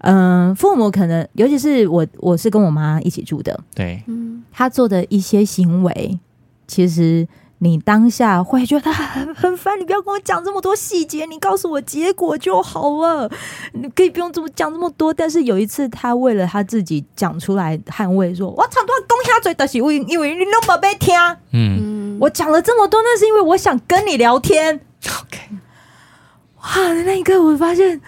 [0.00, 6.18] 嗯、呃，父母可能尤其是我，我是跟我妈一起住的，对，嗯，她做的一些行为，
[6.66, 7.26] 其实。
[7.62, 13.30] 你当下会觉得他很很烦，你不要跟我讲这么多细节，你告诉我结果就好了。
[13.74, 15.12] 你可以不用这么讲这么多。
[15.12, 21.14] 但是有一次，他为了他自己讲出来捍卫，说：“我差不多讲下嘴的是因为因为你那么被听。”
[21.52, 24.80] 嗯，我讲了这么多，那是因为我想跟你聊天。
[25.20, 25.38] OK，
[26.62, 28.00] 哇，那一刻我发现，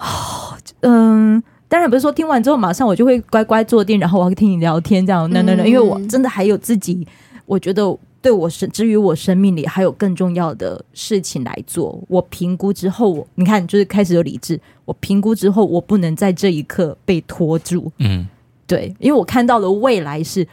[0.00, 5.30] 哦，嗯，当然不是说听完之后马上我就会乖乖坐定，然后我要听你聊天这样。
[5.30, 7.06] 那那那，因为我真的还有自己，
[7.46, 7.96] 我觉得。
[8.22, 11.98] 对我生，至于我生命里还有更重要的事情来做。
[12.06, 14.60] 我评估之后，我你看，就是开始有理智。
[14.84, 17.90] 我评估之后，我不能在这一刻被拖住。
[17.96, 18.28] 嗯，
[18.66, 20.46] 对，因为我看到的未来是，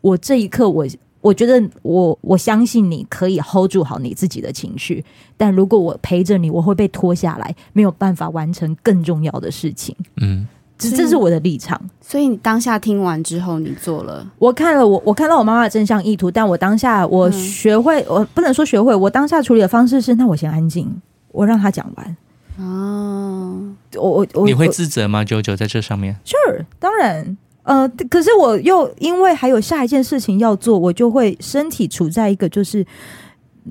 [0.00, 0.86] 我这一刻我，
[1.20, 5.04] 我我觉得我我相信你可以 hold 住好你自己的情绪，
[5.36, 9.94] 但如果我陪着你，我会被拖下来，没有办法完成更重要的事情。
[10.16, 10.46] 嗯。
[10.80, 14.24] 这这是我的立场，所以你当下听完之后，你做了。
[14.38, 20.88] 我看了，我我看到我妈妈的真相意图，但我当下我学会，嗯、我不能说学会，我当下处理的方式是，那我先安静，
[21.32, 22.16] 我让他讲完。
[22.58, 23.60] 哦，
[23.96, 25.24] 我我我，你会自责吗？
[25.24, 27.36] 九九在这上面？Sure，当然，
[27.68, 32.84] 呃，可是我又因为还有下一件事情要做，我就会身体处在一个就是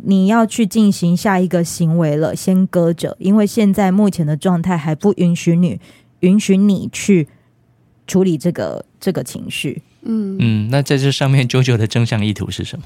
[0.03, 5.79] 你要去进行下一个行为了，先搁着，因为现在目前的状态还不允许你。
[6.21, 7.27] 允许你去
[8.07, 12.85] 处理这个这个情绪，嗯嗯，那在这上面，JoJo 的正向意图是什么？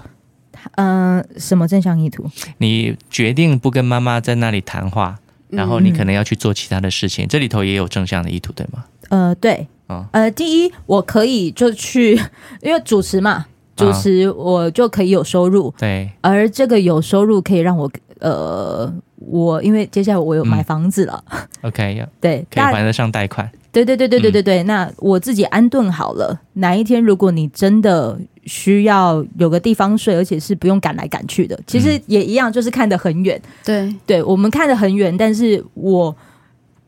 [0.75, 2.29] 嗯、呃，什么正向意图？
[2.57, 8.83] 你决定不跟妈妈在那里谈话，然后你可能要去做其他的事情，嗯、这里头也有正向的意图，对吗？
[9.07, 12.19] 呃，对，哦、呃，第一，我可以就去，
[12.61, 18.93] 因为主持嘛，主持我就可以有收入，哦、对，而这个有收入可以让我，呃。
[19.23, 23.47] 我因为接下来我有买房子了，嗯，OK， 对，可以还得上贷款。
[23.71, 33.39] 对对对对对对对，嗯，那我自己安顿好了，哪一天如果你真的需要有个地方睡，而且是不用赶来赶去的，其实也一样，就是看得很远。
[33.63, 36.13] 对对，我们看得很远，但是我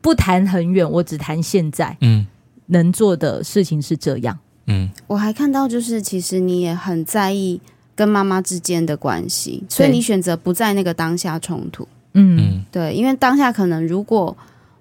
[0.00, 1.96] 不谈很远，我只谈现在。
[2.00, 2.26] 嗯，
[2.66, 4.38] 能做的事情是这样。
[4.66, 7.60] 嗯，我还看到就是，其实你也很在意
[7.94, 11.86] 跟妈妈之间的关系，所以你选择不在那个当下冲突。
[12.14, 14.34] 嗯，对，因为当下可能如果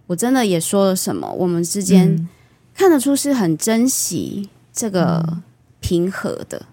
[0.08, 2.30] 我真的也说了什么，我们之间
[2.74, 5.42] 看得出是很珍惜这个
[5.82, 6.66] 平和的，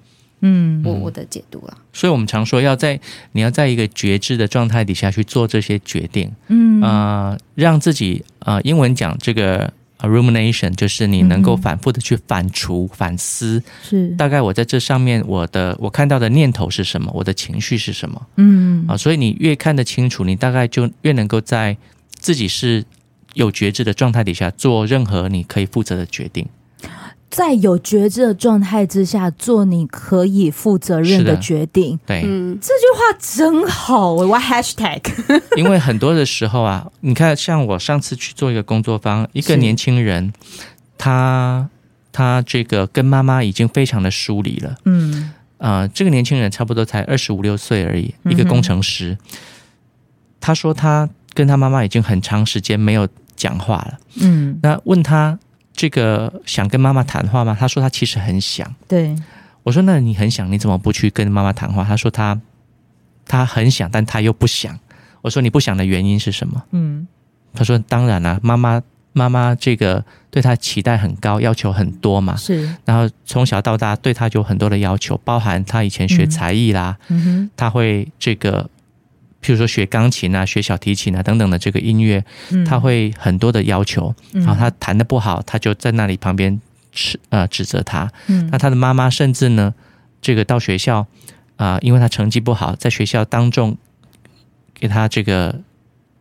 [0.42, 1.76] 嗯，我我的解读啊。
[1.92, 3.00] 所以我们常说要在
[3.32, 9.72] 你要在一个觉知的状态底下去做这些决定，嗯啊、呃，让自己啊、呃，英文讲这个。
[10.08, 14.08] Rumination 就是你能够反复的去反刍、嗯、反思，是。
[14.16, 18.84] 大概我在这上面我的我看到的念头是什么，我的情绪是什么，嗯。
[18.88, 21.76] 啊，所以你越看得清楚，你大概就越能够在
[22.10, 22.84] 自己是
[23.34, 26.46] 有觉知的状态底下做任何你可以负责的决定。
[27.30, 35.00] 在有觉知的状态之下做你可以负责任的决定，对，嗯，这句话真好，我 hashtag。
[35.56, 40.32] 因为很多的时候啊，你看，像我上次去做一个工作坊，一个年轻人，
[40.98, 41.68] 他
[42.10, 49.12] 他这个跟妈妈已经非常的疏离了，嗯，呃，这个年轻人差不多才二十五六岁而已，一个工程师。
[49.12, 49.18] 嗯、
[50.40, 53.98] 他说他跟他妈妈已经很长时间没有讲话了。
[54.20, 55.38] 嗯，那问他
[55.80, 57.56] 这个想跟妈妈谈话吗？
[57.58, 58.70] 他说他其实很想。
[58.86, 59.16] 对，
[59.62, 61.82] 我说那你很想，你怎么不去跟妈妈谈话？
[61.82, 62.38] 他说他
[63.26, 64.78] 他很想，但他又不想。
[65.22, 66.62] 我说你不想的原因是什么？
[66.72, 67.08] 嗯，
[67.54, 68.82] 他说当然啦、啊，妈妈。
[69.12, 72.36] 妈妈这个对他期待很高，要求很多嘛。
[72.36, 78.70] 是，然后从小到大对他就有很多的要求，包含他以前学才艺啦，嗯哼，他会这个，
[79.42, 84.14] 譬如说学钢琴啊、学小提琴啊等等的这个音乐，嗯、他会很多的要求。
[84.32, 86.60] 然后他弹的不好，他就在那里旁边
[86.92, 88.10] 指呃指责他。
[88.26, 89.74] 嗯，那他的妈妈甚至呢，
[90.20, 91.00] 这个到学校
[91.56, 93.76] 啊、呃，因为他成绩不好，在学校当众
[94.74, 95.60] 给他这个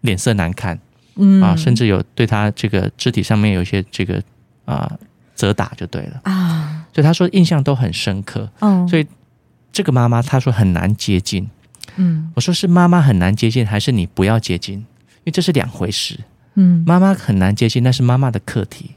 [0.01, 0.79] 脸色难看。
[1.21, 4.23] 嗯啊，甚至有对他这个肢体上面有一些这个
[4.63, 4.89] 啊
[5.36, 8.49] 责打就对了啊，所以他说印象都很深刻。
[8.60, 9.05] 哦，所以
[9.73, 11.49] 这个妈妈她说很难接近。
[11.97, 14.75] 嗯，我说是妈妈很难接近，还是你不要接近？
[14.75, 14.86] 因
[15.25, 16.19] 为这是两回事。
[16.56, 18.91] 嗯，妈妈很难接近，那是妈妈的课题。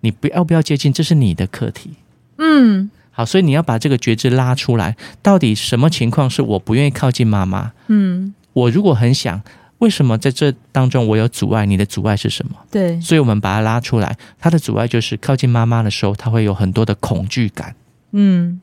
[0.00, 1.90] 你不要不要接近，这是你的课题。
[2.38, 7.72] 嗯，好，所以你要把这个觉知拉出来，到底什么情况是我不愿意靠近妈妈？
[7.88, 9.42] 嗯，我如果很想。
[9.78, 11.66] 为什么在这当中我有阻碍？
[11.66, 12.52] 你的阻碍是什么？
[12.70, 14.16] 对，所以我们把它拉出来。
[14.38, 17.74] 他的阻碍就是靠近妈妈的时候，他会有很多的恐惧感，
[18.12, 18.60] 嗯，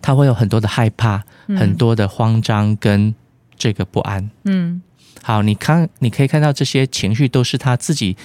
[0.00, 3.14] 他会有很多的害怕，嗯、很多的慌张跟
[3.56, 4.82] 这个不安，嗯。
[5.22, 8.16] 好，你看，你可以看到这些情绪都是他自己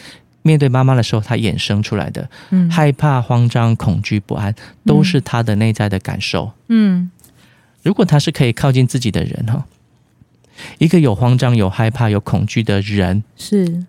[0.43, 4.53] 面对妈妈的时候他衍生出来的，嗯，害怕、慌张、恐惧、不安，
[4.85, 7.09] 都是他的内在的感受，嗯。
[7.81, 9.65] 如果他是可以靠近自己的人哈。
[10.77, 13.83] 一个有慌张、有害怕、有恐惧的人，是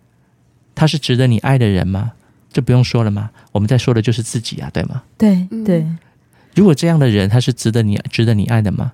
[0.75, 2.13] 他是值得你爱的人吗？
[2.51, 3.31] 这不用说了吗？
[3.51, 5.03] 我们在说的就是自己啊，对吗？
[5.19, 5.87] 对对。
[6.55, 8.93] 如果这样的人他是值得你、值得你爱的吗？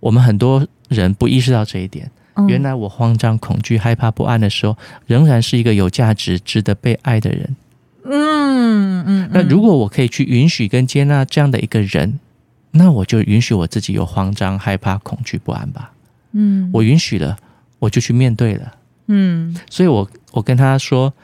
[0.00, 2.10] 我们很多人不意识到这一点。
[2.34, 7.56] 嗯、原来我慌张、恐惧、害怕、不安的时候，仍然是一个有价值、值得被爱的人。
[8.04, 9.04] 嗯嗯。
[9.06, 12.18] 嗯，那如果我可以去允许跟接纳这样的一个人，
[12.72, 15.92] 那我就允许我自己有慌张、害怕、恐惧、不安吧。
[16.32, 17.38] 嗯，我允许了，
[17.78, 18.74] 我就去面对了。
[19.06, 21.14] 嗯，所以我我跟他说，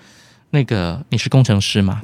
[0.50, 2.02] 那个你是工程师吗？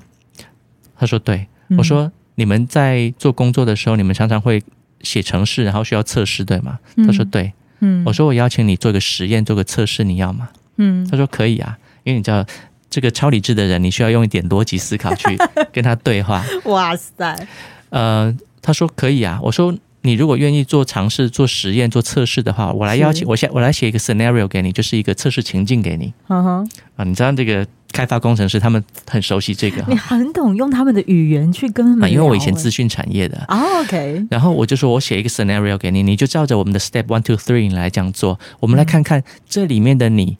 [0.96, 1.46] 他说对。
[1.68, 4.62] 嗯、我说你们在做工作的时候，你们常常会
[5.00, 6.78] 写程式，然后需要测试，对吗？
[7.06, 7.52] 他说对。
[7.80, 10.48] 嗯，我说我邀请你做个实验，做个测试，你要吗？
[10.76, 12.46] 嗯，他说可以啊，因为你知道
[12.88, 15.36] 这个超理智的人，你需要用一点逻辑思考去
[15.72, 16.44] 跟他对话。
[16.64, 17.48] 哇塞，
[17.90, 19.40] 呃，他说可以啊。
[19.42, 19.76] 我说。
[20.06, 26.14] 你如果愿意做尝试、做实验、做测试的话，我来邀请我写，我来写一个 scenario 给你，就是一个测试情境给你。
[26.28, 32.08] 嗯哼，啊，你知道这个开发工程师他们很熟悉这个，你很懂用他们的语言去跟他们、啊。
[32.08, 33.44] 因为我以前资讯产业的。
[33.48, 34.24] 哦，OK。
[34.30, 38.38] 然后我就说我写一个 scenario 给你，你就照着我们的 step one two three 来这样做。
[38.60, 40.38] 我们来看看这里面的你，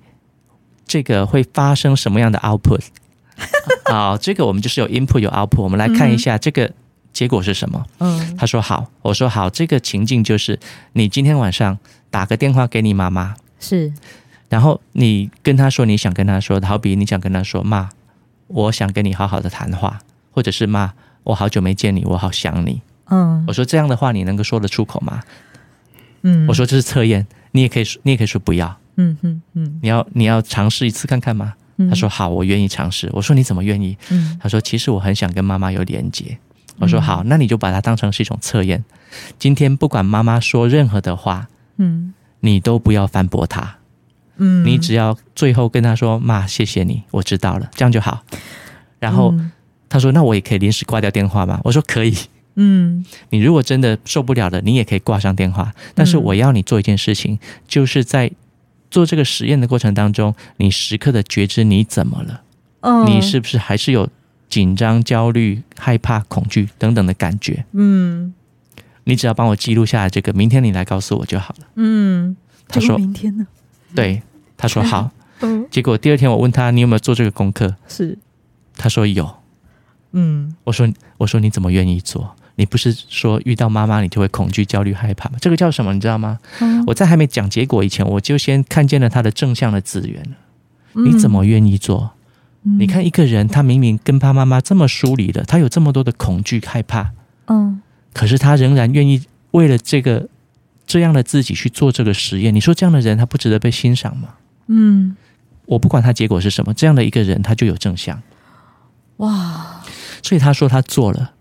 [0.87, 2.83] 这个会发生什么样的 output？
[3.93, 6.71] 啊，这个我们就是有 input 有 output，我们来看一下这个。
[7.17, 7.83] 嗯结果是什么？
[8.01, 9.49] 嗯，他说好，我说好。
[9.49, 10.59] 这个情境就是
[10.93, 11.79] 你今天晚上
[12.11, 13.91] 打个电话给你妈妈，是，
[14.51, 17.89] 然后你跟他说你想跟他说，好比你想跟他说妈，
[18.49, 19.99] 我想跟你好好的谈话，
[20.31, 22.83] 或者是妈，我好久没见你，我好想你。
[23.09, 25.23] 嗯，我说这样的话你能够说得出口吗？
[26.21, 28.79] 嗯，我说这是测验，你也可以说，你也可以说不要。
[28.97, 31.55] 嗯嗯嗯，你要你要尝试一次看看吗？
[31.89, 33.09] 他说好，我愿意尝试。
[33.15, 33.97] 我说你怎么愿意？
[34.11, 36.37] 嗯，他说其实我很想跟妈妈有连结。
[36.79, 38.85] 我说好，那你就把它当成是一种测验。
[39.39, 43.77] 今天不管妈妈说任何的话，嗯，你都不要反驳她，
[44.37, 48.23] 嗯，你只要最后跟她说：“妈，谢谢你，我知道了。”这样就好。
[48.99, 49.35] 然后
[49.89, 52.15] 她说：“那我也可以临时挂掉电话吗？”我说：“可以。”
[52.57, 55.73] 嗯， 你如果真的受不了了，你也可以挂上电话。
[55.95, 58.31] 但是我要你做一件事情，就是在
[58.91, 62.43] 做这个实验的过程当中，你时刻的觉知你怎么了？
[62.81, 64.09] 哦，你是不是还是有？
[64.49, 68.33] 紧张、焦虑、害怕、恐惧等等的感觉，嗯，
[69.05, 71.67] 你只要帮我记录下来，这个明天你来告诉我就好了。
[71.75, 72.37] 嗯，
[72.69, 73.47] 他说明天呢？
[73.95, 74.23] 对，
[74.57, 75.11] 他说好。
[75.41, 77.77] 嗯，结果第二天我问他，你有没有做这个功课？
[77.89, 78.17] 是，
[78.77, 79.29] 他说有。
[80.13, 82.35] 嗯，我说我说你怎么愿意做？
[82.55, 85.37] 你不是说遇到妈妈你就会恐惧、焦虑、害怕吗？
[85.41, 85.93] 这个叫什么？
[85.93, 86.39] 你知道吗？
[86.61, 90.23] 嗯，我在还没讲结果以前，我就先看见了他的正向的资源。
[90.95, 92.13] 你怎么愿意做？
[92.79, 97.13] 你看一个人，他明明跟他妈妈这么疏离的，他有这么多的恐惧、害怕，
[97.47, 97.81] 嗯，
[98.13, 100.29] 可是他仍然愿意为了这个
[100.87, 102.53] 这样的自己去做这个实验。
[102.53, 104.31] 你说这样的人，他不值得被欣赏吗？
[104.67, 105.17] 嗯，
[105.67, 108.21] 我不管他结果是什么，这样的一个人，他就有正向。
[109.19, 109.83] 哇！
[110.23, 111.33] 所以他说他做了，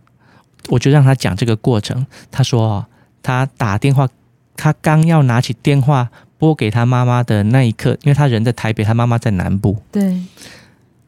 [0.70, 2.06] 我就让他讲这个过程。
[2.30, 2.86] 他说
[3.24, 4.08] 他打电话，
[4.56, 9.82] 他刚要拿起电话拨给他妈妈的那一刻，因为他人在台北，他妈妈在南部。
[9.92, 10.22] 对，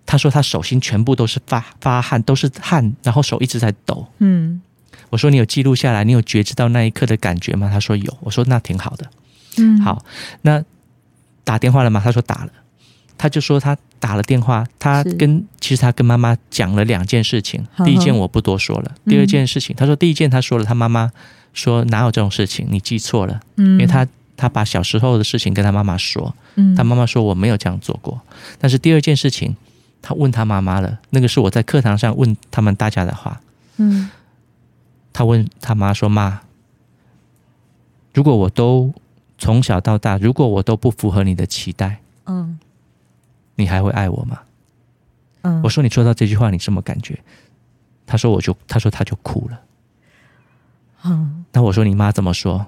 [0.07, 4.07] 他说他手心全部都是发发汗，都是汗，然后手一直在抖。
[4.17, 4.59] 嗯，
[5.11, 7.69] 我说你有记录下来，你有觉知到那一刻的感觉吗？
[7.71, 8.17] 他说有。
[8.21, 9.05] 我说那挺好的。
[9.57, 10.03] 嗯，好，
[10.41, 10.63] 那
[11.43, 12.01] 打电话了吗？
[12.03, 12.51] 他说打了。
[13.19, 17.65] 他就说他打了电话，他跟其实他跟妈妈讲了两件事情。
[17.83, 21.11] 第一件我不多说了，第二件事情他说第一件他说了，他妈妈
[21.51, 23.39] 说哪有这种事情，你记错了。
[23.55, 28.21] 嗯，因为他他把小时候的事情跟他妈妈说，嗯，他妈妈说我没有这样做过。
[28.59, 29.57] 但是第二件事情，
[30.07, 33.41] 他问他妈妈了，那个是我在课堂上问他们大家的话。
[33.75, 34.09] 嗯，
[35.11, 36.43] 他问他妈说妈，
[38.13, 38.93] 如果我都
[39.37, 42.57] 从小到大，如果我都不符合你的期待，嗯。
[43.55, 44.39] 你还会爱我吗？
[45.41, 47.19] 嗯，我说你说到这句话，你什么感觉？
[48.05, 49.59] 他说我就，他说他就哭了。
[51.03, 52.67] 嗯，那我说你妈怎么说？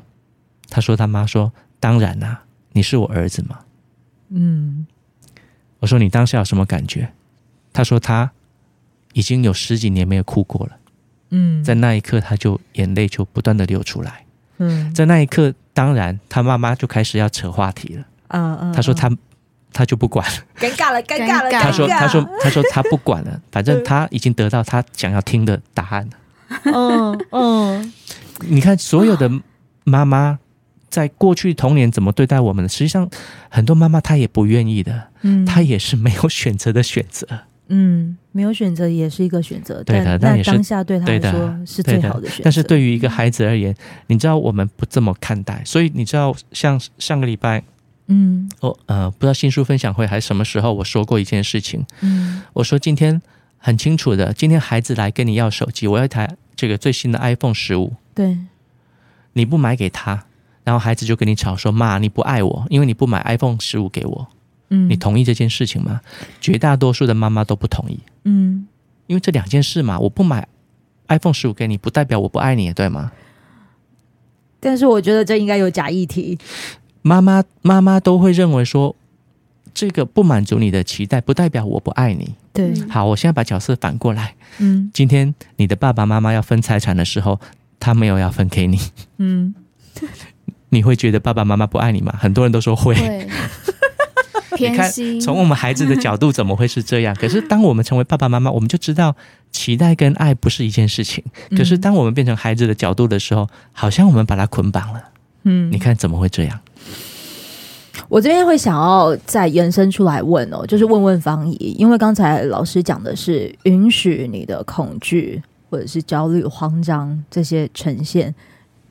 [0.69, 3.59] 他说他妈说当然啦、啊，你是我儿子嘛。
[4.27, 4.85] 嗯，
[5.79, 7.13] 我说你当下有什么感觉？
[7.79, 8.29] 他说他
[9.13, 10.73] 已经有十几年没有哭过了。
[11.29, 14.25] 嗯，在那一刻他就眼泪就不断的流出来。
[14.57, 18.03] 嗯，在那一刻，当然他妈妈就开始要扯话题了。
[18.27, 19.09] 嗯嗯，他说他。
[19.71, 21.51] 他就不管了，尴尬了，尴尬了。
[21.51, 27.93] 他说：“他说，他说 他不管了，反正他已经得到他想要听的答案了。”嗯嗯，
[28.47, 29.29] 你看，所有的
[29.83, 30.39] 妈妈
[30.89, 32.67] 在过去童年怎么对待我们的？
[32.67, 33.07] 实际上，
[33.47, 37.27] 很多妈妈她也不愿意的，嗯，她也是没有选择的选择。
[37.69, 42.41] 嗯，没有选择也是一个选择，对的，但也是当下对他来说是最好的选择。
[42.43, 43.73] 但是对于一个孩子而言，
[44.07, 47.63] 你知道我们不这么看待，所以你知道，像上个礼拜。
[48.11, 51.85] 嗯，我呃不知道新书分享会还是什么时候，我说过一件事情。
[52.01, 53.21] 嗯，我说今天
[53.59, 57.93] 很清楚的，今天孩子来跟你要手机，我要一台这个最新的 iPhone 十五。
[58.15, 58.35] 对，
[59.33, 60.25] 你不买给他，
[60.63, 64.27] 然后孩子就跟你吵说：“妈，你不爱我，因为你不买 iPhone 十五给我。”
[64.69, 66.01] 嗯，你同意这件事情吗？
[66.39, 67.99] 绝大多数的妈妈都不同意。
[68.23, 68.67] 嗯，
[69.07, 70.47] 因为这两件事嘛，我不买
[71.07, 73.11] iPhone 十五给你，不代表我不爱你，对吗？
[74.59, 76.37] 但是我觉得这应该有假议题。
[77.01, 78.95] 妈妈妈妈都会认为说，
[79.73, 82.35] 这个不满足你的期待，不代表我不爱你。
[82.51, 84.35] 对，好，我现在把角色反过来。
[84.57, 87.39] 嗯，今天你的爸爸妈妈要分财产的时候，
[87.79, 88.77] 他没有要分给你。
[89.17, 89.55] 嗯，
[90.69, 92.13] 你会觉得爸爸妈妈不爱你吗？
[92.19, 92.93] 很多人都说会。
[94.57, 97.15] 你看，从我们孩子的角度，怎么会是这样？
[97.15, 99.15] 可是当我们成为爸爸妈妈，我们就知道
[99.51, 101.23] 期待跟爱不是一件事情。
[101.55, 105.03] 可是当我们变成孩子的角度的时候，好像我们把它捆绑了。
[105.43, 106.59] 嗯，你看怎么会这样？
[108.07, 118.33] 我这边会想要再延伸出来问哦，就是问问方怡，因为刚才老师讲的是允许你的恐惧或者是焦虑、慌张这些呈现，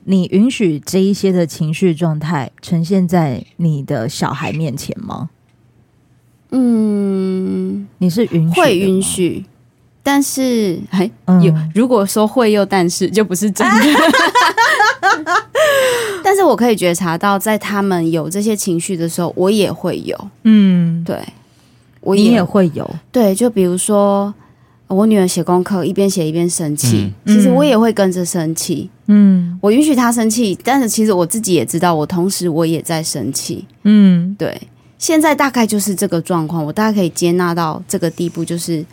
[0.05, 5.31] 你允许这一些的情绪状态呈现在你的小孩面前吗？
[6.51, 9.45] 嗯，你是允许会允许，
[10.03, 11.11] 但是哎，
[11.43, 13.75] 有如果说会又但是就不是真的。
[16.25, 20.31] 但是我可以觉察到，在他们有这些情绪的时候，我也会有。
[20.45, 21.17] 嗯，对，
[22.01, 22.89] 我也，也会有。
[23.11, 24.33] 对，就比如说
[24.89, 28.91] 我女儿写功课，一边写一边生气，嗯、其实我也会跟着生气。
[29.07, 33.65] 嗯，我允许她生气，但是其实我自己也知道，我同时我也在生气。
[33.85, 34.61] 嗯，对。
[34.99, 38.85] 现在大概就是这个状况，我大概可以接纳到这个地步，就是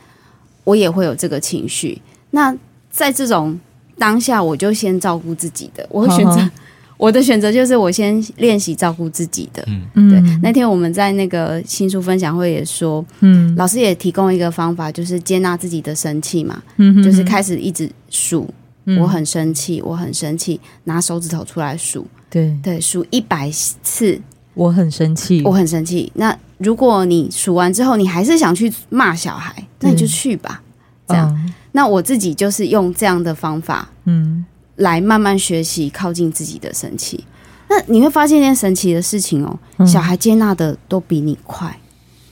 [0.64, 2.02] 我也会有这个情绪。
[2.32, 2.56] 那
[2.90, 3.60] 在这种
[3.98, 6.36] 当下，我就先照顾自己的，我会选择。
[6.36, 6.52] 呵 呵
[6.98, 9.62] 我的选择就是我先练习照顾自己的。
[9.96, 10.22] 嗯，对。
[10.42, 16.64] 那天我们在那个新书分享会也说，嗯，老师也提供一个方法，就是接纳自己的生气嘛。
[16.78, 18.50] 嗯，就是开始一直数，
[18.98, 22.08] 我很生气，我很生气，拿手指头出来数。
[22.30, 24.18] 对对，数一百次，
[24.56, 26.12] 我很生气，我很生气。
[26.16, 30.62] 那如果你数完之后，你还是想去骂小孩，那你就去吧。
[31.08, 34.44] 这样，那我自己就是用这样的方法，嗯。
[34.78, 37.24] 来慢慢学习靠近自己的生气，
[37.70, 41.80] 那你会发现一件神奇的事情哦，嗯、小孩接纳的都比你快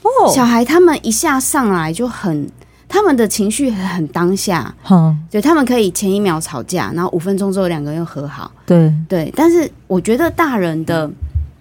[0.02, 0.30] 哦。
[0.30, 2.46] 小孩他们一下上来就很，
[2.86, 9.32] 他们的情绪很当下，嗯，对，他们可以前一秒吵架，然后五分钟之后两个人又和好，对对。
[9.34, 11.10] 但是我觉得大人的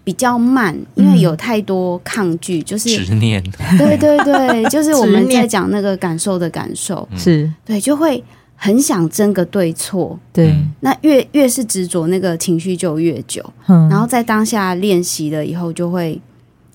[0.04, 3.42] 比较慢，因为有太多抗拒，就是执念，
[3.78, 7.52] 对对对，就是 我们在讲那个感受的感受，是。
[7.66, 8.24] 对，就会。
[8.56, 13.44] 很想争个对错，对，那越越是执着，那个情绪就越久。
[13.68, 16.18] 嗯，然后在当下练习了以后，就会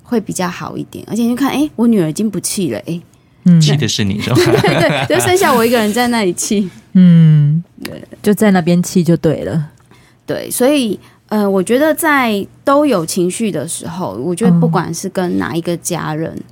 [0.02, 1.02] 会比较好一点。
[1.08, 3.00] 而且你看，哎，我女儿已经不气了，哎，
[3.44, 4.36] 嗯，气的是你，是吧？
[4.36, 9.70] 对对对，就剩下我一个人在那里气，嗯，对，就在那边气就对了。
[10.26, 10.98] 对，所以
[11.28, 16.42] 呃，我觉得在都有情绪的时候，我觉得不管是跟哪一个家人，嗯、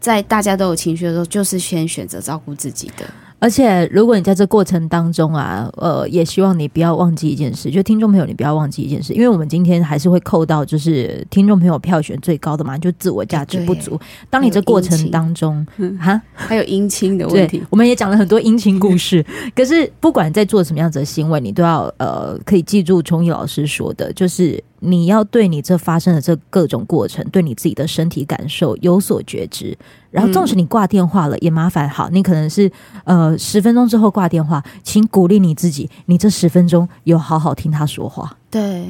[0.00, 3.04] 在大家都有情绪的时候，就是先选择照顾自己的。
[3.42, 13.98] 而且，如果你在这过程当中啊，呃，也希望你不要忘记一件事，就听众朋友，你不要忘记一件事，因为我们今天还是会扣到，就是听众朋友票选最高的嘛，就自我价值不足。
[14.30, 15.66] 当你这过程当中，
[15.98, 19.26] 哈，还有姻亲的问题，我们也讲了很多姻亲故事。
[19.56, 24.62] 可是，不管在做什么样子的行为，你都要呃，可以记住崇义老师说的，就是。
[24.84, 29.76] 你要对你这发生的这各种过程，对你自己的身体感受有所觉知。
[30.10, 32.70] 然后，纵使你挂电话了，嗯、也麻烦好，你可能是
[33.04, 38.36] 呃十分钟之后挂电话，请鼓励你自己，你这十分钟有好好听他说话。
[38.50, 38.86] 对，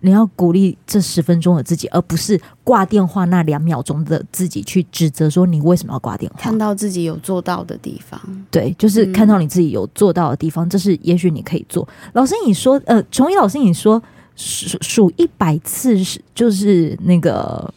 [0.00, 6.38] 你要鼓励这十分钟的自己，而不是挂电话那两秒钟的自己去指责说你为什么要挂电话。
[6.38, 8.18] 看到自己有做到的地方，
[8.50, 11.86] 对，就是看到你自己有做到的地方，嗯、这是也许你可以做。
[12.12, 14.00] 老师，你说，呃，崇义老师，你说。
[14.36, 17.72] 数数一百次是就是那个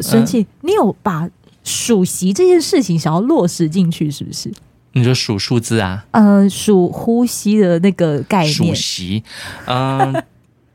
[0.00, 1.28] 生气，呃、你有把
[1.62, 4.52] 数息这件事情想要落实进去，是不是？
[4.92, 6.06] 你说数数字啊？
[6.12, 8.52] 呃，数呼吸的那个概念。
[8.52, 9.22] 数息，
[9.66, 10.24] 嗯、呃，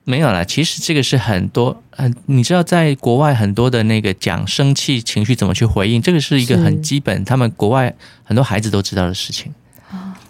[0.04, 0.44] 没有啦。
[0.44, 9.52] 其实这个是很多，嗯、呃，你知道，在国外很多的那个讲生气情绪怎么去回应，这个是一个很基本，他们国外很多孩子都知道的事情。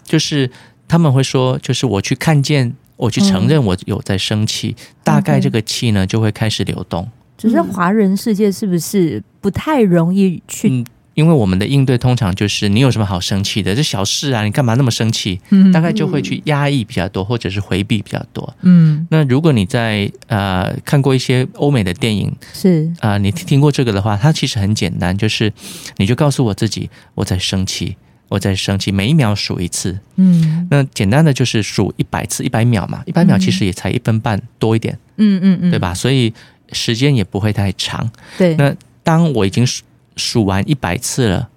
[0.02, 0.50] 就是
[0.88, 2.74] 他们会说，就是我去看见。
[2.96, 7.08] 我去承认我有在生气，嗯、大概这个气呢就会开始流动。
[7.36, 10.70] 只是华人世界是不是不太容易去？
[10.70, 13.74] 嗯，因为我们的应对通常就是你有什么好生气的？
[13.74, 15.40] 这小事啊，你干嘛那么生气？
[15.50, 18.54] 嗯，大概就会去压抑比较多，或者是回避比较多。
[18.62, 25.52] 嗯，那如果你在呃看过一些欧美的电影，是啊、呃，你听过这个的话，它其实很简单，就是
[25.96, 27.96] 你就告诉我自己我在生气。
[28.34, 29.98] 我再生气，每一秒数一次。
[30.16, 34.98] 嗯，那简单的就是数一百次，一百秒嘛，一百秒其实也才一分半多一点。
[35.16, 35.94] 嗯嗯嗯，对吧？
[35.94, 36.32] 所以
[36.72, 38.10] 时间也不会太长。
[38.36, 38.56] 对。
[38.56, 39.82] 那当我已经数
[40.16, 41.48] 数完一百次了，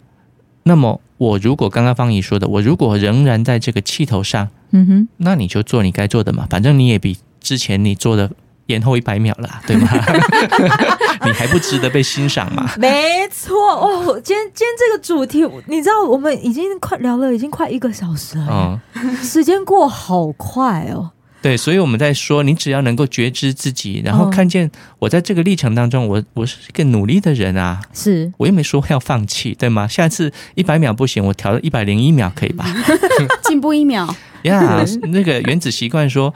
[0.63, 8.31] 那么我如果刚刚方姨说的，我如果仍然在这个气头上，嗯哼，那你就做你该做的嘛，反正你也比之前你做的。
[8.67, 9.89] 延后一百秒了，对吗？
[11.25, 12.69] 你还不值得被欣赏吗？
[12.77, 21.11] 没错哦，今天今天这个主题，你知道我们已经快聊了，已经快一个小时了，嗯，时间过好快哦。
[21.41, 24.69] 对，所以我们在说，你只要能够觉知自己，然后看见
[24.99, 29.87] 我在这个历程当中，我我是一个努力的人啊，是我又没说要放弃，对吗？
[29.87, 32.65] 下次一百秒不行，我调到一百零一秒可以吧？
[33.47, 34.05] 进步一秒
[34.43, 36.33] 呀， yeah, 那个原子习惯说。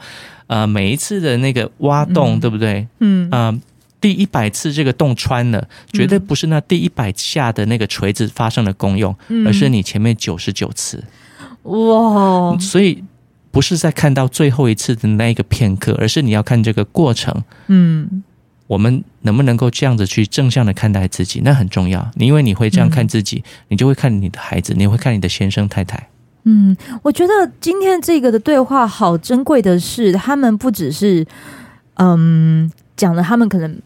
[0.48, 2.86] 呃，每一次的那个挖洞，嗯、对不对？
[2.98, 3.58] 嗯，呃，
[4.02, 11.02] 第一百次这个洞穿了，绝对不是那第一百下的那个锤子发生了功用，嗯、而是你前面九十九次。
[11.62, 12.54] 哇！
[12.58, 13.02] 所以
[13.52, 17.44] 不是在看到最后一次的那一个片刻，而是你要看这个过程。
[17.68, 18.24] 嗯，
[18.66, 22.10] 我们能不能够这样子去正向的看待自己，那很重要。
[22.14, 26.08] 你因为你会这样看自己，嗯、你就会看你的孩子，你会看你的先生太太。
[26.44, 31.24] 嗯，我觉得今天这个的对话好珍贵的是，他们不只是
[31.96, 33.80] 嗯讲了他们可能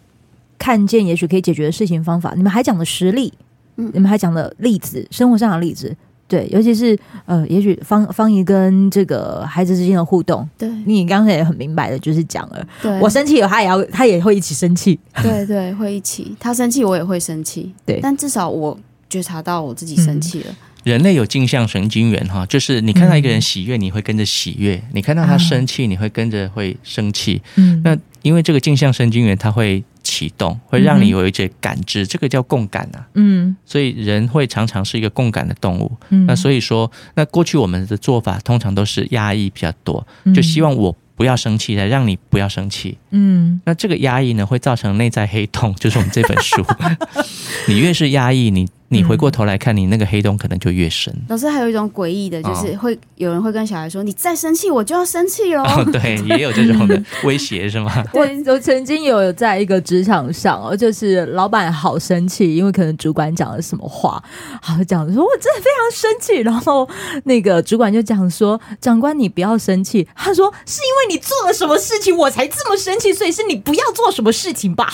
[0.57, 3.33] 看见也许可以解决的事情方法，你们还讲了实例，
[3.77, 5.95] 嗯，你们还讲了例子，生活上的例子，
[6.29, 20.47] 对，尤其是呃，也许芳芳仪跟这个孩子之间的互动，对，你刚才也很明白的，就是讲了，对，我生气了，他也要，他也会一起生气，对对，会一起，他生气我也会生气，对，但至少我觉察到我自己生气了。
[20.51, 20.57] 嗯
[20.87, 27.43] 人类有镜像神经元哈，就是你看到一个人喜悦，你会跟着喜悦；你看到他生气，你会跟着会生气。
[27.57, 29.83] 嗯，那因为这个镜像神经元它会
[30.17, 33.07] 启动，会让你有一些感知，这个叫共感啊。
[33.15, 35.93] 嗯，所以人会常常是一个共感的动物。
[36.09, 42.97] 嗯，那所以说，那过去我们的做法通常都是压抑比较多，就希望我不要生气，来让你不要生气。
[43.11, 46.65] 嗯，那这个压抑呢，会造成内在黑洞，就是我们这本书。
[47.69, 48.67] 你越是压抑，你。
[48.89, 51.13] 你回过头来看，你那个黑洞可能就越深。
[51.29, 58.05] 老师还有一种诡异的，就是会有人会跟小孩说：“你再生气，我就要生气 哦。”对， 也有这种的 威胁，是吗？
[58.13, 64.23] 我我曾经有在一个职场上哦，就是老板好生气，因为可能主管讲了什么话，
[64.63, 66.89] 好讲说我真的非常生气，然后
[67.25, 74.93] 那个主管就讲说：“长官，你不要生气。”他说：“是因为你做了什么事情，我才这么生气，所以是你不要做什么事情吧。”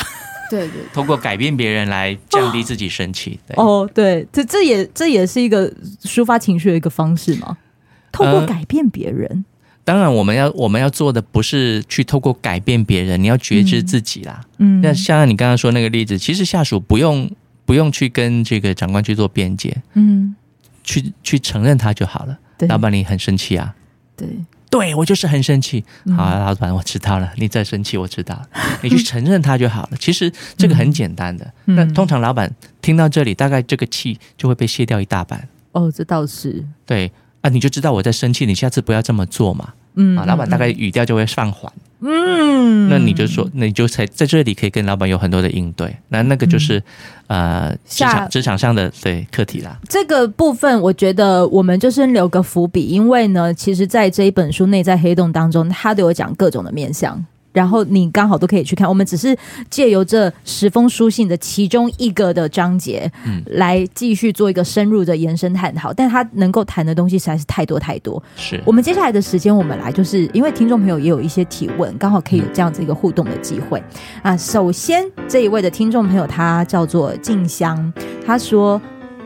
[0.52, 3.40] 对对，通过改变别人来降低自己生气。
[3.46, 5.72] 对哦，对，这这也这也是一个
[6.02, 7.56] 抒发情绪的一个方式嘛？
[8.12, 9.26] 透过改变别人。
[9.30, 9.44] 呃，
[9.82, 14.42] 当然我们要我们要做的不是去透过改变别人，你要觉知自己啦。
[14.58, 17.30] 嗯，那像你刚刚说那个例子，其实下属不用
[17.64, 20.36] 不用去跟这个长官去做辩解，嗯，
[20.84, 22.38] 去去承认他就好了。
[22.58, 23.74] 对，老板你很生气啊。
[24.14, 24.28] 对。
[24.72, 25.84] 对我就是很生气。
[26.16, 28.46] 好啊，老板，我知道了，你再生气，我知道了，
[28.80, 29.90] 你去承认他就好了。
[30.00, 31.52] 其实这个很简单的。
[31.66, 32.50] 那通常老板
[32.80, 35.46] 听到这里，大概这个气就会被卸掉一大半。
[35.72, 36.64] 哦，这倒是。
[36.86, 37.12] 对
[37.42, 39.74] 啊，你就知道我在生气，你下次不要这么做嘛。
[39.96, 41.70] 嗯，啊，老板大概语调就会放缓。
[42.04, 45.96] 嗯，那你就说，那你就才在这里可以跟老板有很多的应对。
[46.08, 46.82] 那那个就是，
[47.28, 49.78] 嗯、呃，职场职场上的对课题啦。
[49.88, 57.24] 这个部分，我觉得我们就先留个伏笔，因为呢，其实在这一本书《内在黑洞》当中，他都有讲各种的面向。
[57.52, 59.36] 然后你刚好都可以去看，我们只是
[59.68, 65.92] 借由这十封书信的其中一个的章节，嗯，来继续做一个深入的延伸探讨。
[65.92, 68.22] 但他能够谈的东西实在是太多太多。
[68.36, 73.82] 是我们接下来的时间，我们来就是因为听众朋友也有一些提问，刚好可以有这样子一个互动的机会
[74.22, 74.36] 啊。
[74.36, 77.92] 首先这一位的听众朋友，他叫做静香，
[78.26, 78.80] 他说。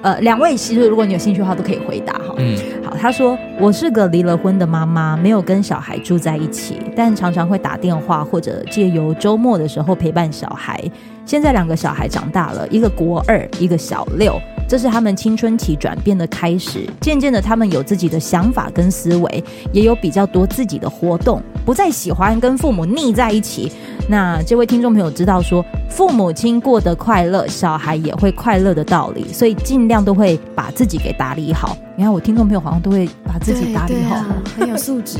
[0.07, 2.32] 呃，两位其实如果你有兴趣的话，都可以回答哈。
[2.38, 10.80] 嗯，好，他说我是个离了婚的妈妈，没有跟小孩住在一起，但常常会打电话或者借由周末的时候陪伴小孩。
[11.27, 14.41] 现在两个小孩长大了，一个国二，一个小六。
[14.68, 23.70] 这是他们青春期转变的开始，渐渐的，他们有自己的想法跟思维，也有比较多自己的活动，不再喜欢跟父母腻在一起。
[24.09, 31.77] 那这位听众朋友知道说，父母亲过得快乐，小孩也会快乐的道理，所以尽量都会把自己给打理好。
[31.97, 35.18] 你看，我听众朋友好像都会把自己打理好，啊、 很有素质。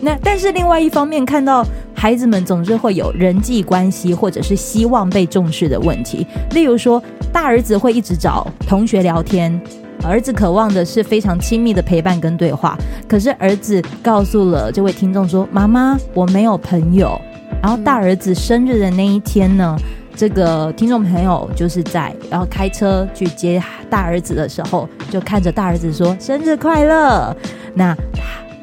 [0.00, 1.64] 那 但是另外一方面，看到
[1.94, 9.58] 孩子们总是会有人际关系或者是希希望被重视的问题，例如说，大儿子会一直找同学聊天，
[10.02, 12.76] 儿子渴望的是非常亲密的陪伴跟对话，
[13.08, 17.18] 可是儿子告诉了这位听众说：“妈妈，我没有朋友。”
[17.62, 19.74] 然后大儿子生日的那一天呢？
[20.14, 27.34] 这个听众朋友就是在然后开车去接大儿子的时候，就看着大儿子说生日快乐，
[27.74, 27.96] 那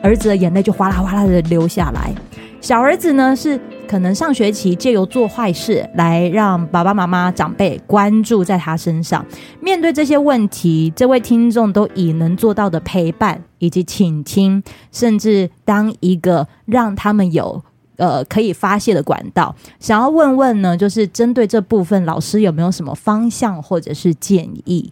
[0.04, 2.14] 儿子的眼泪就哗啦哗啦的流下来。
[2.62, 9.26] 小儿子呢是可能上学期借由做坏事来让爸爸妈妈长辈关注在他身上。
[9.60, 17.64] 面对这些问题，这位听众都以能做到的陪伴以及倾听，甚至当一个让他们有。
[17.98, 24.92] 呃，可以发泄的管道，想要问问呢，就是针对这部分，老师有没有什么方向或者是建议？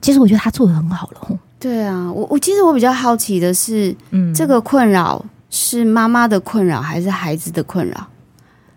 [0.00, 1.36] 其实我觉得他做的很好了。
[1.58, 5.24] 对啊，我我其实我比较好奇的是，嗯，这个困扰
[5.54, 8.08] 是妈妈的困扰还是孩子的困扰？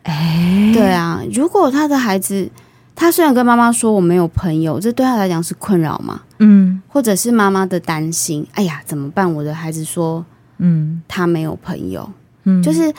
[0.04, 2.48] 哎，对啊，如果他的孩子，
[2.96, 6.22] 他虽然跟妈妈说我没有朋友，这对他来讲是困扰吗？
[6.38, 8.46] 嗯，或者是妈妈的担心？
[8.52, 9.34] 哎呀，怎么办？
[9.34, 10.24] 我的孩子说，
[10.60, 12.08] 嗯，他没有朋友。
[12.44, 12.94] 嗯就是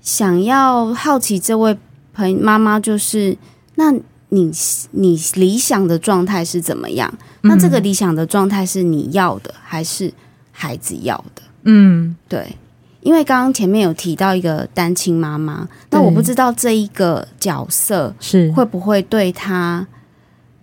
[0.00, 1.76] 想要好奇这位
[2.12, 3.36] 朋妈妈，就是
[3.74, 3.92] 那
[4.28, 4.52] 你
[4.92, 7.12] 你理想的状态是怎么样？
[7.42, 10.14] 那这个理想的状态是你要的还是
[10.52, 11.42] 孩子要的？
[11.64, 12.56] 嗯，对，
[13.04, 19.86] 因为刚刚前面有提到一个单亲妈妈，那我不知道这一个角色是会不会对她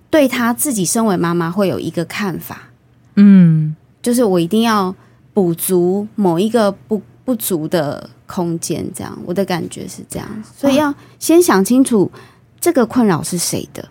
[0.09, 2.63] 对她自己身为妈妈会有一个看法？
[3.15, 4.93] 嗯，就是我一定要
[5.33, 8.09] 补足某一个不不足的。
[8.31, 10.25] 空间这样，我的感觉是这样，
[10.55, 12.09] 所以要先想清楚
[12.61, 13.89] 这个困扰是谁的。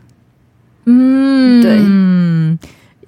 [0.86, 2.58] 嗯，对，嗯，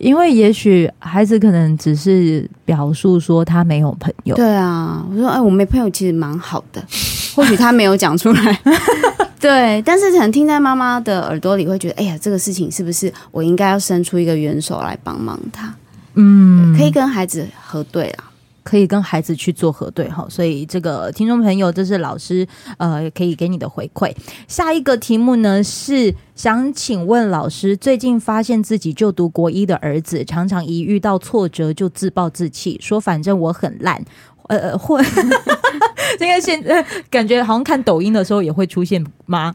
[0.03, 4.34] 因为也许孩子可能只是表述说他没有朋友。
[4.34, 6.84] 对啊，我说哎，我没朋友其实蛮好的，
[7.36, 8.61] 或许他没有讲出来。
[9.38, 15.72] 对，但是可能听在妈妈的耳朵里会觉得，哎呀，这个事情是不是我应该要伸出一个援手来帮忙他？
[16.14, 18.24] 嗯，可以跟孩子核对啊。
[18.62, 22.46] 可以跟孩子去做核对哈，所以这个听众朋友，这是老师
[22.78, 24.14] 呃可以给你的回馈。
[24.46, 34.04] 下一个题目呢是想请问老师，最近发现自己就读国一的儿子，常常一遇到挫折就自暴自弃，说反正我很烂，
[34.48, 35.00] 呃或
[36.18, 39.54] 这个现在感觉好像看抖音的时候也会出现吗？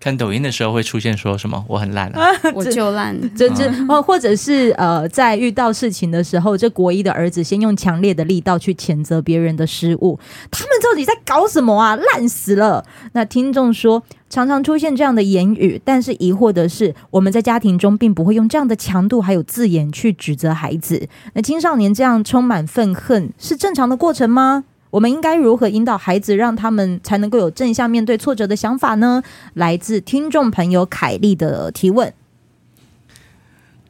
[0.00, 1.62] 看抖音的时候会出现说什么？
[1.68, 10.18] 我很烂啊， 我就烂， 这这哦，或者是呃，在遇到事情的时候，这国一的儿子先用强烈的力道去谴责别人的失误，
[10.50, 11.94] 他们到底在搞什么啊？
[11.96, 12.82] 烂死了！
[13.12, 21.06] 那听众说，常常出现这样的言语，但是疑惑的是，我们在家庭中并不会用这样的强度还有字眼去指责孩子。
[21.34, 24.64] 那青少年这样充满愤恨是正常的过程吗？
[24.90, 29.22] 我们应该如何引导孩子，让他们才能够有正向面对挫折的想法呢？
[29.54, 32.12] 来自听众朋友凯丽的提问。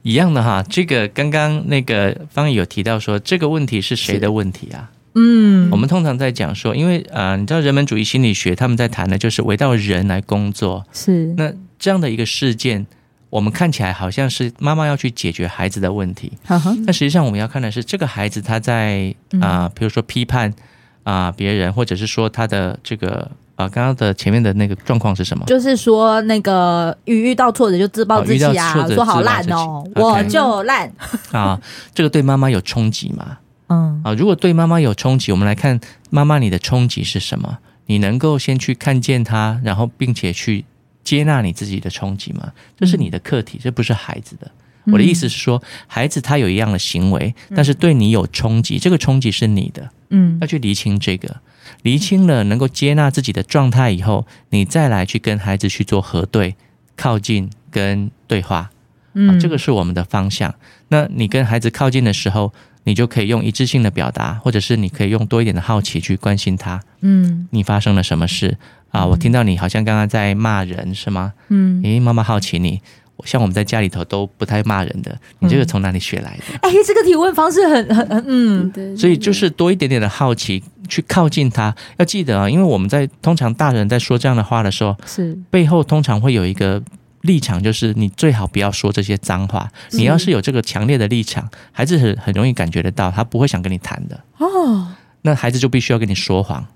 [0.02, 4.90] 一样的哈，这个刚刚那个方毅有提到说，这个问题是谁的问题啊？
[5.14, 11.34] 嗯，我们通常在讲说，因为啊、呃，你知道人本主义心理学他们在谈的就是围绕人来工作，是。
[11.36, 12.86] 那这样的一个事件，
[13.28, 20.54] 我们看起来好像是妈妈要去解决孩子的问题，但实际上我们要看的是这个孩子他在啊、呃，比如说批判
[21.02, 25.44] 啊、呃、别人，或者是说他的这个啊刚刚的前面的那个状况是什么？
[25.46, 30.92] 就是说那个遇遇到挫折就自暴自弃啊，说好烂哦，我就烂
[31.32, 31.60] 啊，
[31.94, 33.38] 这个对妈妈有冲击吗？
[33.68, 35.80] 嗯啊，如果对妈妈有冲击，我们来看
[36.10, 37.58] 妈妈你的冲击是什么？
[37.86, 40.64] 你能够先去看见他，然后并且去。
[41.02, 42.52] 接纳你自己的冲击吗？
[42.76, 44.48] 这是你的课题，这不是孩子的。
[44.86, 49.90] 我的意思是说，孩子他有一样的行为，但是对你有冲击，这个冲击是你的。
[50.10, 51.36] 嗯，要去厘清这个，
[51.82, 56.56] 厘清了能够接纳自己的状态以后，你再来去跟孩子去做核对、
[56.96, 58.70] 靠近跟对话。
[59.12, 60.54] 嗯，这个是我们的方向。
[60.88, 62.52] 那你跟孩子靠近的时候，
[62.84, 66.80] 你就可以用一致性的表达，或者是你可以用多一点的好奇去关心他。
[67.00, 68.56] 嗯，你发生了什么事？
[68.90, 71.32] 啊，我听到你好像刚刚在骂人，是吗？
[71.48, 72.80] 嗯，诶，妈妈好奇你，
[73.24, 76.58] 像我们在家里头都不太骂人的，你这个从哪里学来的？
[76.62, 78.96] 哎、嗯，这个提问方式很很很，嗯，对。
[78.96, 81.74] 所以就是多一点点的好奇，去靠近他。
[81.98, 86.82] 要记得啊，因为我们在通常大人在说这样的话的时候，是背后通常会有一个
[87.22, 89.70] 立场，就是你最好不要说这些脏话。
[89.90, 94.18] 你要是有这个强烈的立场，孩子很很容易感觉得到，他不会想跟你谈的。
[94.38, 94.88] 哦，
[95.22, 96.66] 那孩子就必须要跟你说谎。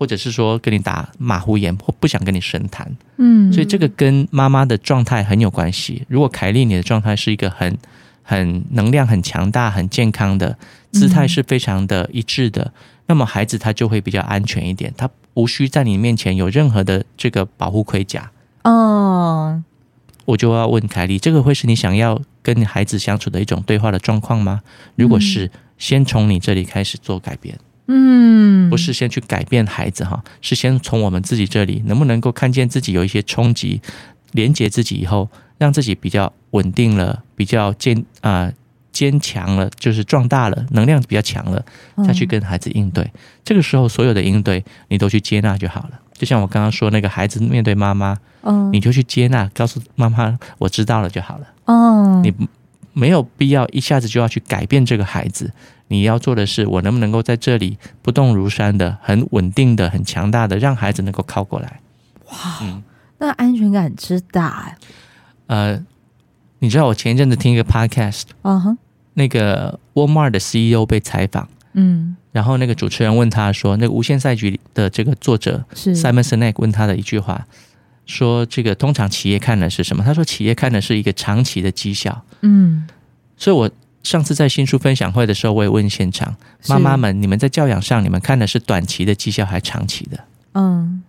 [0.00, 6.06] 或者是说跟你打马虎眼，或不想跟你深谈，嗯，所以这个跟妈妈的状态很有关系。
[6.08, 7.76] 如果凯莉你的状态是一个很
[8.22, 10.56] 很能量很强大、很健康的
[10.90, 12.72] 姿态，是非常的一致的，嗯，
[13.08, 18.30] 那么孩子他就会比较安全一点，他无需在你面前有任何的这个保护盔甲。
[18.64, 19.62] 哦，
[20.24, 24.62] 我就要问凯莉，这个会是你想要跟孩子相处的一种对话的状况吗？
[24.96, 27.58] 如果是，先从你这里开始做改变。
[27.92, 33.80] 嗯，不是先去改变孩子哈，是先从我们自己这里，能不能够看见自己有一些冲击，
[34.32, 35.28] 连接自己以后，
[35.58, 38.52] 让自己比较稳定了，比较坚啊、呃、
[38.92, 41.64] 坚强了，就是壮大了，能量比较强了，
[42.06, 43.02] 再去跟孩子应对。
[43.02, 43.12] 嗯、
[43.44, 46.00] 这个时候，所有的应对你都去接纳就好了。
[46.14, 51.46] 就像我刚刚说那个孩子面对妈妈，嗯，你就去接纳，告诉妈妈我知道了就好了。
[51.64, 52.32] 哦，你
[52.92, 55.52] 没有必要一下子就要去改变这个孩子。
[55.88, 61.80] 你要做的是，我能不能够在这里不动如山的、很稳定的、很强大的，让孩子能够靠过来？
[62.26, 62.82] 哇，嗯、
[63.18, 64.76] 那安全感之大。
[65.48, 65.84] 呃，
[66.60, 68.78] 你知道我前一阵子听一个 podcast，嗯哼，
[69.14, 77.44] 那个 Walmart 的 CEO 被采访，嗯，然后那个主持人问他说，那个无限赛局的这个作者是 Simon Sinek 问他的一句话，
[78.10, 80.04] 说这个通常企业看的是什么？
[80.04, 82.86] 他说企业看的是一个长期的绩效，嗯，
[83.36, 83.70] 所以我。
[84.02, 86.34] 上次在新书分享会的时候，我也问现场
[86.68, 90.18] 妈妈们：你们在教养上，你们看的是短期的绩效还是长期的？
[90.54, 91.02] 嗯，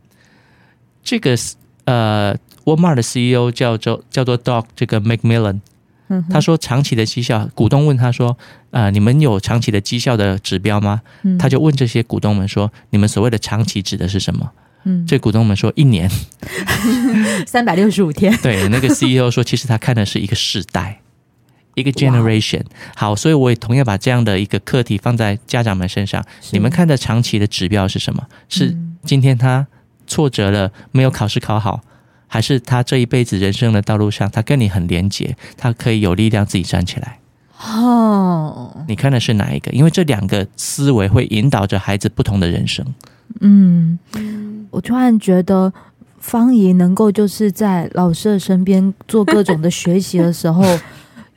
[1.01, 1.33] 这个
[1.85, 2.35] 呃
[2.65, 5.61] ，Walmart 的 CEO 叫做叫做 Doug 这个 McMillan，
[6.09, 8.37] 嗯，他说长期的绩效，股东问他说：
[8.71, 11.01] 呃，你们有长期的绩效的指标吗？
[11.21, 14.51] 嗯，他就问这些股东们说：你们所谓的长期指的是什么？
[14.83, 16.09] 嗯，这股东们说一年，
[17.47, 18.35] 三百六十五天。
[18.41, 20.99] 对，那个 CEO 说，其实他看的是一个世代。
[21.73, 22.63] 一个 generation，
[22.97, 26.21] 好，所以我也同样把这样的一个课题放在家长们身上。
[26.51, 28.27] 你们看的长期的指标是什么？
[28.49, 28.75] 是
[29.05, 29.65] 今天他
[30.05, 31.79] 挫折了，没有考试考好，
[32.27, 37.19] 还是他这一辈子人生的道路上，他跟你很连结，他可以有力量自己站起来？
[37.63, 39.71] 哦，你看的是哪一个？
[39.71, 42.85] 因为这两个思维会引导着孩子不同的人生。
[43.39, 43.97] 嗯，
[44.71, 45.71] 我突然觉得
[46.17, 50.63] 方怡能够就是在老师的身边做各种的学习的时候。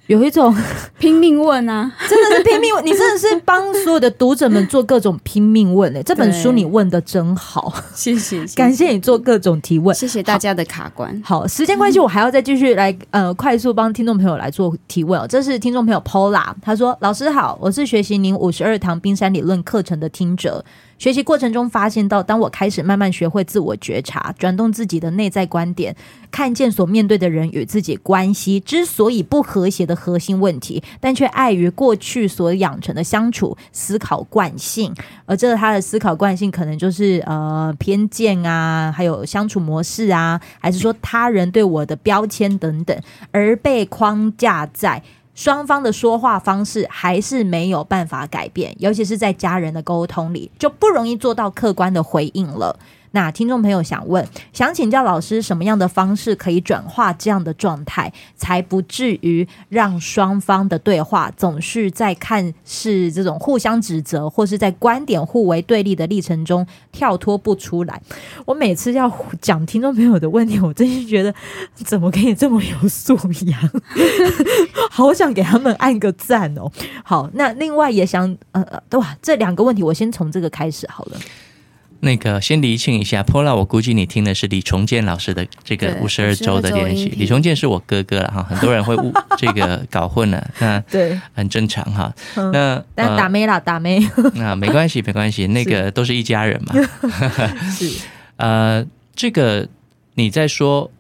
[0.07, 0.55] 有一种
[1.01, 11.19] 拼命问啊， 真的是拼命问，你真的是帮所有的读者们做各种拼命问诶、欸，这本书你问的真好，谢谢，感谢你做各种提问，谢谢大家的卡关。
[11.25, 15.27] 好，好，时间关系，我还要再继续来呃，快速帮听众朋友来做提问哦。
[15.27, 20.63] 这是听众朋友 Paula，他说：“老师好，我是学习您五十二堂冰山理论课程的听者。”
[20.99, 25.95] 学习过程中发现到，当我开始慢慢学会自我觉察，转动自己的内在观点，
[26.31, 34.95] 看见所面对的人与自己关系之所以不和谐的核心问题，但却碍于过去所养成的相处思考惯性，
[35.27, 42.97] 而这个他的思考惯性可能就是呃偏见啊，还有相处模式啊，还是说他人对我的标签等等，
[43.33, 45.03] 而被框架在。
[45.35, 52.79] 双方的说话方式还是没有办法改变，尤其是在家人的沟通里，就不容易做到客观的回应了。
[53.15, 68.03] 那听众朋友想问，想请教老师，什么样的方式可以转化这样的状态，才不至于让双方的对话总是在看是这种互相指责，或是在观点互为对立的历程中跳脱不出来？
[68.45, 69.09] 我每次要
[69.41, 71.33] 讲听众朋友的问题，我真是觉得
[71.77, 73.71] 怎么可以这么有素养，
[74.91, 76.69] 好想给他们按个赞哦。
[77.05, 81.17] 好，那另外也想呃呃，哇，这两个问题我先从这个开始好了。
[82.05, 87.13] 那个先厘清一下，Paula，我估计你听的是李重建老师的这个五十二周的练习。
[87.17, 92.15] 李重建是我哥哥了哈，很多人会误 这个搞混了，那对，很正常哈。
[92.53, 94.01] 那但打妹啦，打妹，
[94.37, 96.75] 那没关系，没关系，那个都是一家人嘛。
[97.77, 97.91] 是，
[98.37, 98.87] 呃，
[99.17, 99.69] 这个
[100.15, 100.91] 你在说，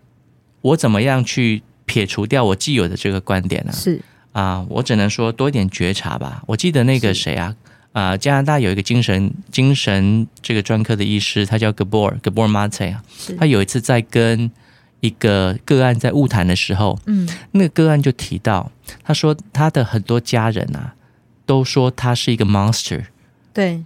[0.63, 3.73] 我怎么样去撇除掉我既有的这个观点呢？
[3.73, 4.01] 是
[4.33, 6.43] 啊，我只能说多一点觉察吧。
[6.47, 7.55] 我记得那个谁啊？
[7.95, 13.03] 啊、呃，加拿大有一个精神精神这个专科的医师，他叫 Gabor Gabor Mate 啊。
[13.38, 14.51] 他有一次在跟
[14.99, 18.72] 一个个案在晤谈的时候，嗯，那个个案就提到，
[19.05, 20.95] 他说他的很多家人啊，
[21.47, 23.05] 都说他是一个 monster，
[23.53, 23.84] 对，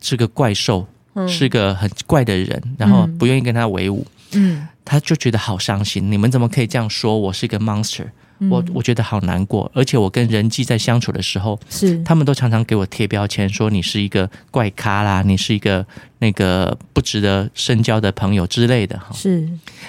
[0.00, 6.12] 是个怪兽，嗯、是个很怪的人，然后不愿意跟他为伍，嗯，他就觉得好伤心。
[6.12, 8.06] 你们怎么可以这样说我是一个 monster？
[8.50, 15.84] 我我觉得好难过，而且我跟人际在相处的时候，是他们都常常给我贴标签，说你是一个怪咖啦，你是一个
[16.20, 19.08] 那个不值得深交的朋友之类的哈。
[19.12, 19.48] 是，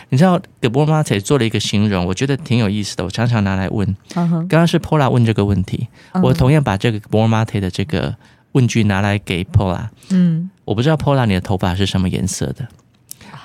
[0.10, 3.96] 你知道葛波马特做了一个形容，我觉得挺有意思的，我常常拿来问。
[4.16, 5.88] 刚刚是 Paula 问这个问题，
[6.24, 8.16] 我同样把这个葛波马特的这个
[8.54, 9.90] 问句拿来给 Paula。
[10.10, 12.68] 嗯，我不知道 Paula 你的头发是什么颜色的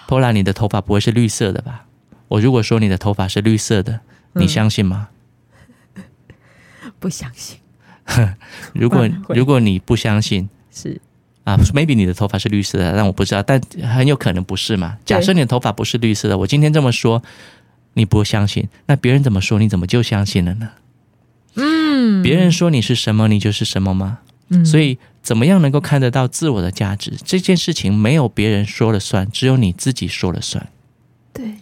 [0.08, 1.84] ？Paula 你的头发不会是绿色的吧？
[2.28, 4.00] 我如果说你的头发是绿色的。
[4.34, 5.08] 你相信吗？
[6.98, 7.58] 不相信。
[8.74, 11.00] 如果如果你不相信，是
[11.44, 14.98] 啊，maybe 你的头发是绿色的，但我不知道，但很有可能不是嘛。
[15.04, 17.22] 假设你的头发不是绿色的，我今天这么说，
[17.94, 20.70] 你不相信，那别人怎么说，你怎么就相信了呢？
[21.56, 24.18] 嗯，别人说你是什么，你就是什么吗？
[24.48, 27.12] 嗯，所以怎么样能够看得到自我的价值？
[27.24, 30.66] 这件事情没有别人说了算，只有你自己说了算。
[31.32, 31.54] 对。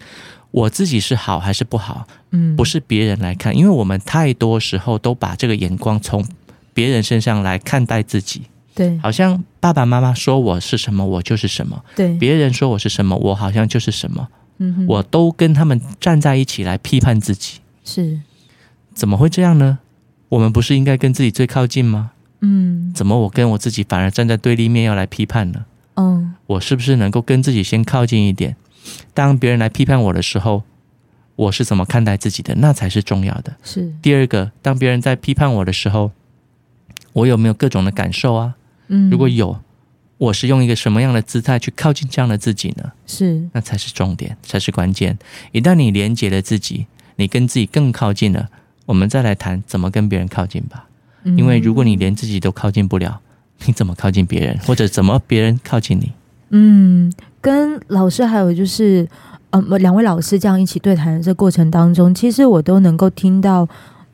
[0.53, 2.07] 我自己是好还是不好？
[2.30, 6.24] 嗯，不是别人来看，因为我们太多时候都把这个眼光从
[6.72, 8.42] 别人身上来看待自己。
[8.74, 11.84] 对，好像爸爸妈妈说我是什么，我就是什么。
[11.96, 14.28] 对，别人说我是什么，我好像就是什么。
[14.59, 17.59] 嗯哼，我都跟他们站在一起来批判自己。
[17.84, 18.20] 是，
[18.94, 19.80] 怎么会这样呢？
[20.30, 22.12] 我们不是应该跟自己最靠近吗？
[22.40, 25.64] 嗯，怎么我跟我自己反而站在对立面要来批判呢？
[25.96, 28.57] 嗯，我是不是能够跟自己先靠近一点？
[29.14, 30.62] 当别人来批判我的时候，
[31.37, 32.55] 我是怎么看待自己的？
[32.57, 33.57] 那才是重要的。
[33.62, 36.12] 是第二个，当别人在批判我的时候，
[37.12, 38.55] 我有没有各种的感受啊？
[38.89, 39.59] 嗯，如果有，
[40.18, 42.93] 我是用一个什么样的姿态去靠近这样的自己呢？
[43.07, 45.18] 是，那才是重点，才是关键。
[45.53, 48.49] 一旦你连接了自己，你跟自己更靠近了，
[48.87, 50.87] 我们再来谈怎么跟别人靠近吧。
[51.24, 53.20] 因为如果你连自己都靠近不了，
[53.64, 56.12] 你怎么靠近别人，或者怎么别人靠近你？
[56.53, 57.12] 嗯。
[57.42, 59.03] 跟老师还有就是，
[59.50, 63.68] 嗯、呃，两位老师这样一起对谈的这过程当中，其实我都能够听到，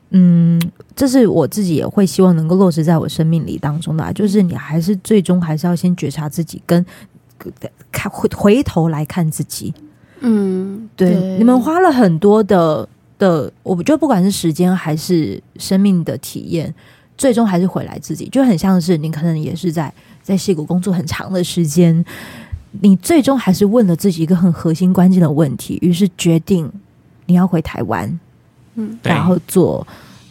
[0.09, 0.59] 嗯，
[0.95, 6.83] 这是我自己也会希望能够落实在我生命里当中的、啊，就是你还是最终还是要先觉察自己，跟
[7.91, 9.71] 看回回头来看自己。
[10.21, 16.73] 嗯，对，对你们花了很多的的，我觉得不管是时间还是生命的体验，
[17.15, 19.93] 最终还是回来自己，就很像是你可能也是在
[20.29, 22.05] 在矽谷工作很长的时间。
[22.81, 26.71] 你最终还是问了自己一个很核心关键的问题，于是决定
[27.25, 28.19] 你要回台湾，
[28.75, 29.85] 嗯，然后做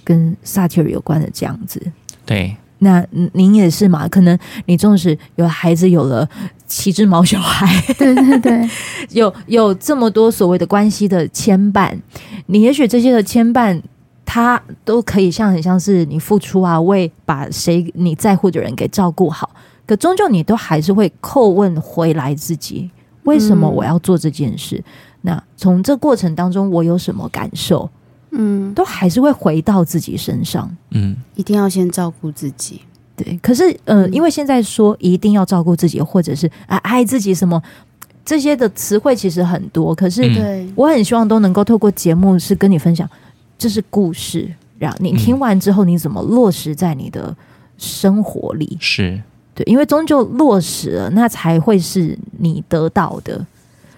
[0.05, 1.83] 跟萨提尔有关的这样子。
[2.25, 4.07] 对，那您也是嘛？
[4.07, 6.29] 可能你纵使有孩子，有了
[6.69, 7.67] 七只毛小孩，
[7.99, 8.71] 对对对，
[9.11, 11.93] 有有这么多所谓的关系的牵绊，
[12.47, 13.83] 你也许这些的牵绊，
[14.25, 19.51] 它都可以像很像是你付出啊，为把谁你在乎的人给照顾好。
[19.89, 22.91] 可终究你都还是会叩问回来自己，
[23.23, 24.77] 为什么我要做这件事？
[24.77, 24.85] 嗯、
[25.23, 27.89] 那从这过程当中我有什么感受？
[28.33, 30.71] 嗯，都还是会回到自己身上。
[30.91, 32.83] 嗯，一定要先照顾自己。
[33.17, 37.61] 对，可是呃，因为现在说一定要照顾自己，或者是啊爱自己什么
[38.27, 39.95] 这些的词汇其实很多。
[39.95, 43.09] 可是对我很希望都能够透过节目是跟你分享，
[43.57, 47.35] 这是故事，让你听完之后你怎么落实在你的
[47.79, 48.77] 生活里？
[48.79, 49.21] 是。
[49.59, 53.45] 对，因为终究落实了，那才会是你得到的。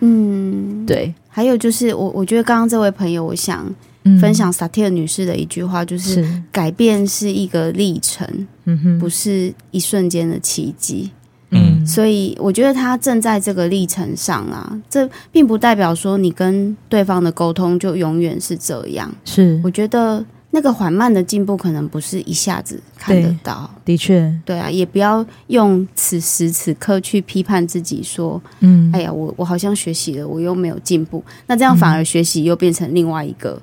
[0.00, 1.12] 嗯，对。
[1.28, 3.70] 还有就是，我我觉得刚刚这位朋友，我想
[4.18, 8.26] 分享萨提尔女士的一句话，就是，是改变是一个历程，
[8.64, 11.10] 嗯哼，不是一瞬间的奇迹。
[11.50, 19.12] 嗯，所以我觉得他正在这个历程上啊，这并不代表说你跟对方的沟通就永远是这样。
[19.24, 23.70] 是，我觉得那个缓慢的进步可能不是一下子看得到。
[23.84, 33.60] 的确，对啊，也不要用此时此刻去批判自己，说，嗯，哎呀，我我好像学习了，我又没有进步，那这样反而学习又变成另外一个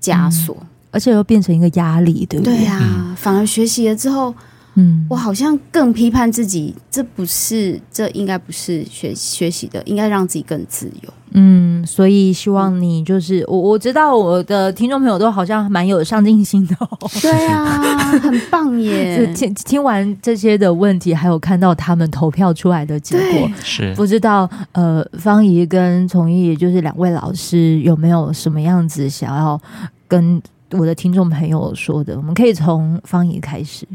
[0.00, 2.56] 枷锁，嗯，而且又变成一个压力，对不对？
[2.56, 4.34] 对啊，反而学习了之后。
[4.80, 11.12] 嗯，我好像更批判自己，这不是，这应该不是学学习的，应该让自己更自由。
[11.32, 16.88] 嗯，所以希望你就是我，我知道我的听众朋友都好像蛮有上进心的哦。
[17.20, 17.82] 对啊，
[18.20, 19.26] 很棒耶！
[19.34, 29.60] 听听完这些的问题，还有看到他们投票出来的结果，是不知道呃，方怡跟从毅，也就是两位老师有没有什么样子想要
[30.06, 32.16] 跟我的听众朋友说的？
[32.16, 33.86] 我们可以从方怡开始。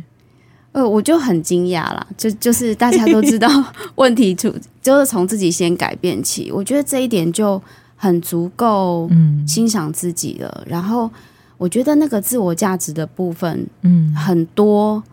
[0.74, 3.48] 呃，我就很惊讶啦，就就是大家都知道
[3.96, 4.52] 问题出，
[4.82, 6.52] 就是从自己先改变起。
[6.52, 7.62] 我觉得这一点就
[7.96, 10.50] 很足够，嗯，欣赏自己了。
[10.66, 11.10] 嗯、然后
[11.60, 15.04] 我觉得那个自我价值的部分，嗯，很多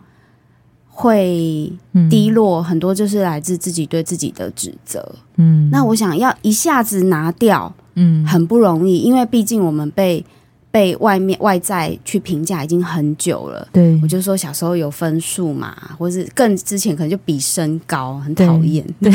[0.89, 1.71] 会
[2.09, 5.69] 低落，嗯、很多就是来自自己对自己的指责，嗯。
[5.71, 10.25] 那我想要一下子拿掉，嗯，很不容易，因为毕竟我们被。
[10.71, 19.11] 被外面外在去评价已经很久了，对，我就说小时候有分数嘛，或是更之前可能就比身高很讨厌，对，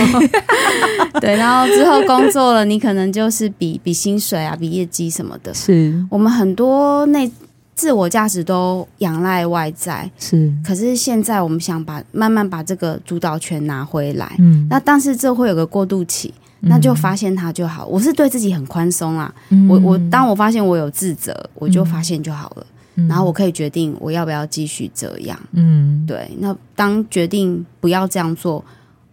[1.18, 5.94] 对，然后之后工作了，你可能就是比比薪水啊，比业绩什么的，是。
[6.10, 7.30] 我们很多内
[7.74, 16.34] 自我价值都仰赖外在，是，可是现在我们想把慢慢把这个主导权拿回来，嗯，那但是这会有个过渡期。
[16.60, 19.32] 那就发现它就好，我是对自己很宽松啊。
[19.50, 22.66] 嗯、我我当我发现我有自责，我就发现就好了。
[22.96, 25.38] 嗯、然后我可以决定我要不要继续这样。
[25.52, 26.30] 嗯，对。
[26.38, 28.64] 那当决定不要这样做，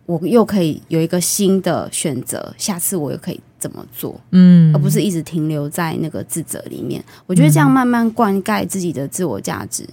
[0.06, 2.54] 我又可以有一个新的选择。
[2.58, 4.20] 下次我又可以怎么做？
[4.32, 7.04] 嗯，而不是一直停留在那个自责里面。
[7.26, 9.88] 我觉得这样慢慢灌溉自己的自我价值，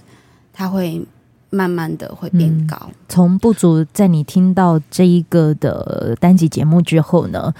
[0.53, 1.05] 它会。
[1.51, 2.89] 慢慢的会变高。
[3.07, 7.53] 从不足，在你听到这一个的单集节目之后呢，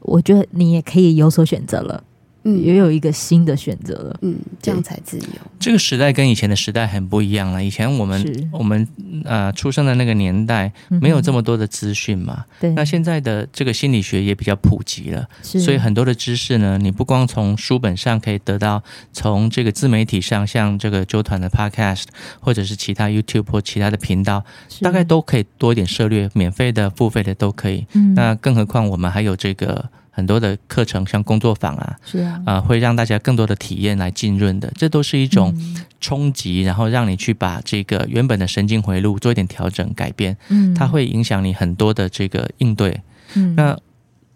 [0.00, 2.02] 我觉得你也可以有所选择了。
[2.44, 4.18] 嗯，也有一个新的选择了。
[4.22, 5.24] 嗯，这样才自由。
[5.58, 7.64] 这个时代跟以前的时代很不一样了。
[7.64, 8.86] 以前我们我们
[9.24, 10.70] 呃出生的那个年代
[11.00, 12.44] 没有这么多的资讯嘛。
[12.60, 12.74] 对、嗯。
[12.74, 18.82] 那现在的这个心理学也比较普及了，所以很多的知识呢，你不光从书本上可以得到，
[19.12, 22.04] 从这个自媒体上，像这个周团的 Podcast，
[22.40, 24.44] 或者是其他 YouTube 或其他的频道，
[24.82, 27.86] 大概都可以多一点涉略，免费的、付费的都可以。
[27.94, 28.14] 嗯。
[28.14, 29.88] 那更何况我们还有这个。
[30.14, 35.52] 很多的课程，像工作坊啊，是啊，啊、呃，会让大家更多的体验来浸润的，这都是一种
[36.00, 43.02] 冲击，嗯、然后让你去把这个原本的神经回路做一点调整改变，嗯，它会影响你很多的这个应对，
[43.34, 43.76] 嗯，那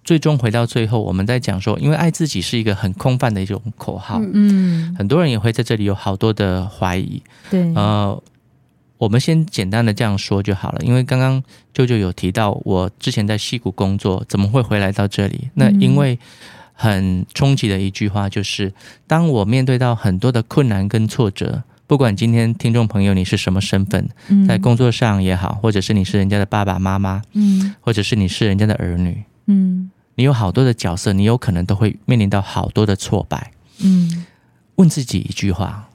[0.03, 8.21] 最终回到最后，我们在讲说，因为爱自己是一个很空泛的一种口号，嗯，很多人也会在这里有好多的怀疑，对，呃。
[8.99, 11.43] 我们先简单的这样说就好了，因为刚刚
[11.73, 15.49] 舅舅有提到，我之前在西谷工作，怎么会回来到这里？
[15.55, 16.19] 那因为
[16.73, 18.73] 很冲击的一句话就是，
[19.07, 24.09] 当我面对到很多的困难跟挫折，不管今天听众朋友你是什么身份，
[24.49, 34.27] 在工作上也好，或者是你是人家的爸爸妈妈，嗯，或者是你是人家的儿女，嗯，你有好多的角色，你有可能都会面临到好多的挫败，嗯，
[34.75, 35.89] 问自己一句话：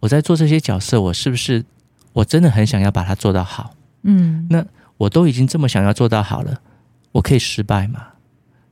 [0.00, 1.64] 我在做这些角色，我是不是？
[2.12, 4.64] 我真的很想要把它做到好，嗯，那
[4.98, 6.60] 我都已经这么想要做到好了，
[7.12, 8.08] 我可以失败吗？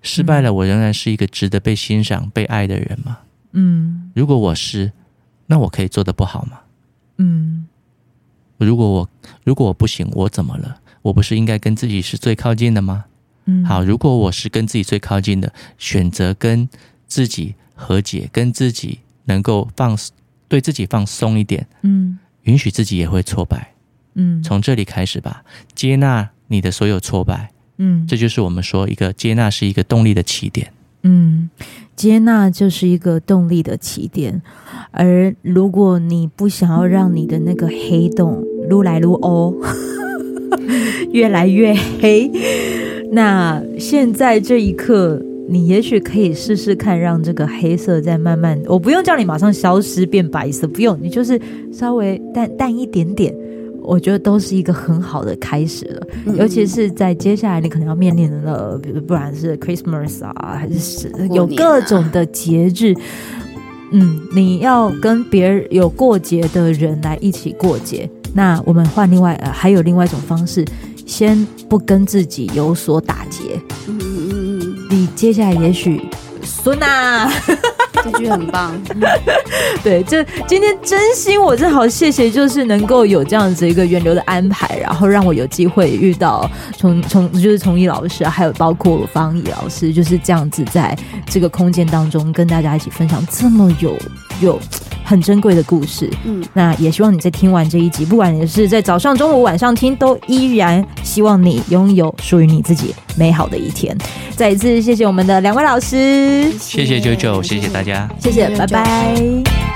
[0.03, 3.18] 失败了，我仍然是一个值得被欣赏、被爱的人吗？
[3.53, 4.93] 嗯，如果我是，
[5.47, 6.61] 那我可以做的不好吗？
[7.18, 7.66] 嗯，
[8.59, 9.09] 如果我
[9.45, 10.80] 如果我不行，我怎么了？
[11.03, 13.07] 我不是应该跟自己是最靠近的吗？
[13.47, 16.68] 嗯，好，如果我是跟自己最靠近的，选择跟
[17.07, 19.99] 自己和解，跟自己能够放
[20.49, 22.18] 对自己放松一点，嗯。
[22.45, 23.74] 允许自己也会挫败，
[24.14, 30.72] 嗯，从这里开始吧，接纳你的所有挫败，嗯，这就是我们说一个接纳是一个动力的起点，
[31.03, 31.51] 嗯，
[31.95, 34.41] 接纳就是一个动力的起点。
[34.91, 39.55] 而如果你不想要让你的那个黑洞撸来撸哦，
[41.12, 42.30] 越来越黑，
[43.12, 45.22] 那现在这一刻。
[45.53, 51.40] 你也许可以试试看，让这个黑色再慢慢，我不用叫你马上消失变白色，不用，你就是
[51.72, 53.34] 稍微淡淡一点点，
[53.82, 56.07] 我觉得都是一个很好的开始了。
[56.26, 62.94] 嗯、尤其是在接下来你可能要面临的，比如不然是 Christmas 啊，还是有各种的节日，
[63.90, 70.64] 嗯，你要跟别人有过节的人来一起过节，那我们换另外呃，还有另外一种方式。
[71.07, 73.61] 先不跟自己有所打结。
[75.20, 76.00] 接下来也许。
[76.42, 77.30] 孙娜，
[78.02, 78.72] 这句很棒。
[79.84, 90.96] 对，这今天真心我真好谢谢，就是能够有这样子一个源流的安排，然后让我有机会遇到从从就是从艺老师，还有包括方怡老师，就是这样子在
[91.26, 93.94] 这个空间当中跟大家一起分享这么有
[94.40, 94.58] 有
[95.11, 96.08] 很珍贵的故事。
[96.24, 103.96] 嗯，那也希望你在听完这一集，不管你是在早上、中午、晚上听，都依然希望你拥有属于你自己美好的一天。
[104.36, 106.48] 再一次谢谢我们的两位老师。
[106.61, 109.69] 谢谢九九，谢谢大家，谢谢，拜拜。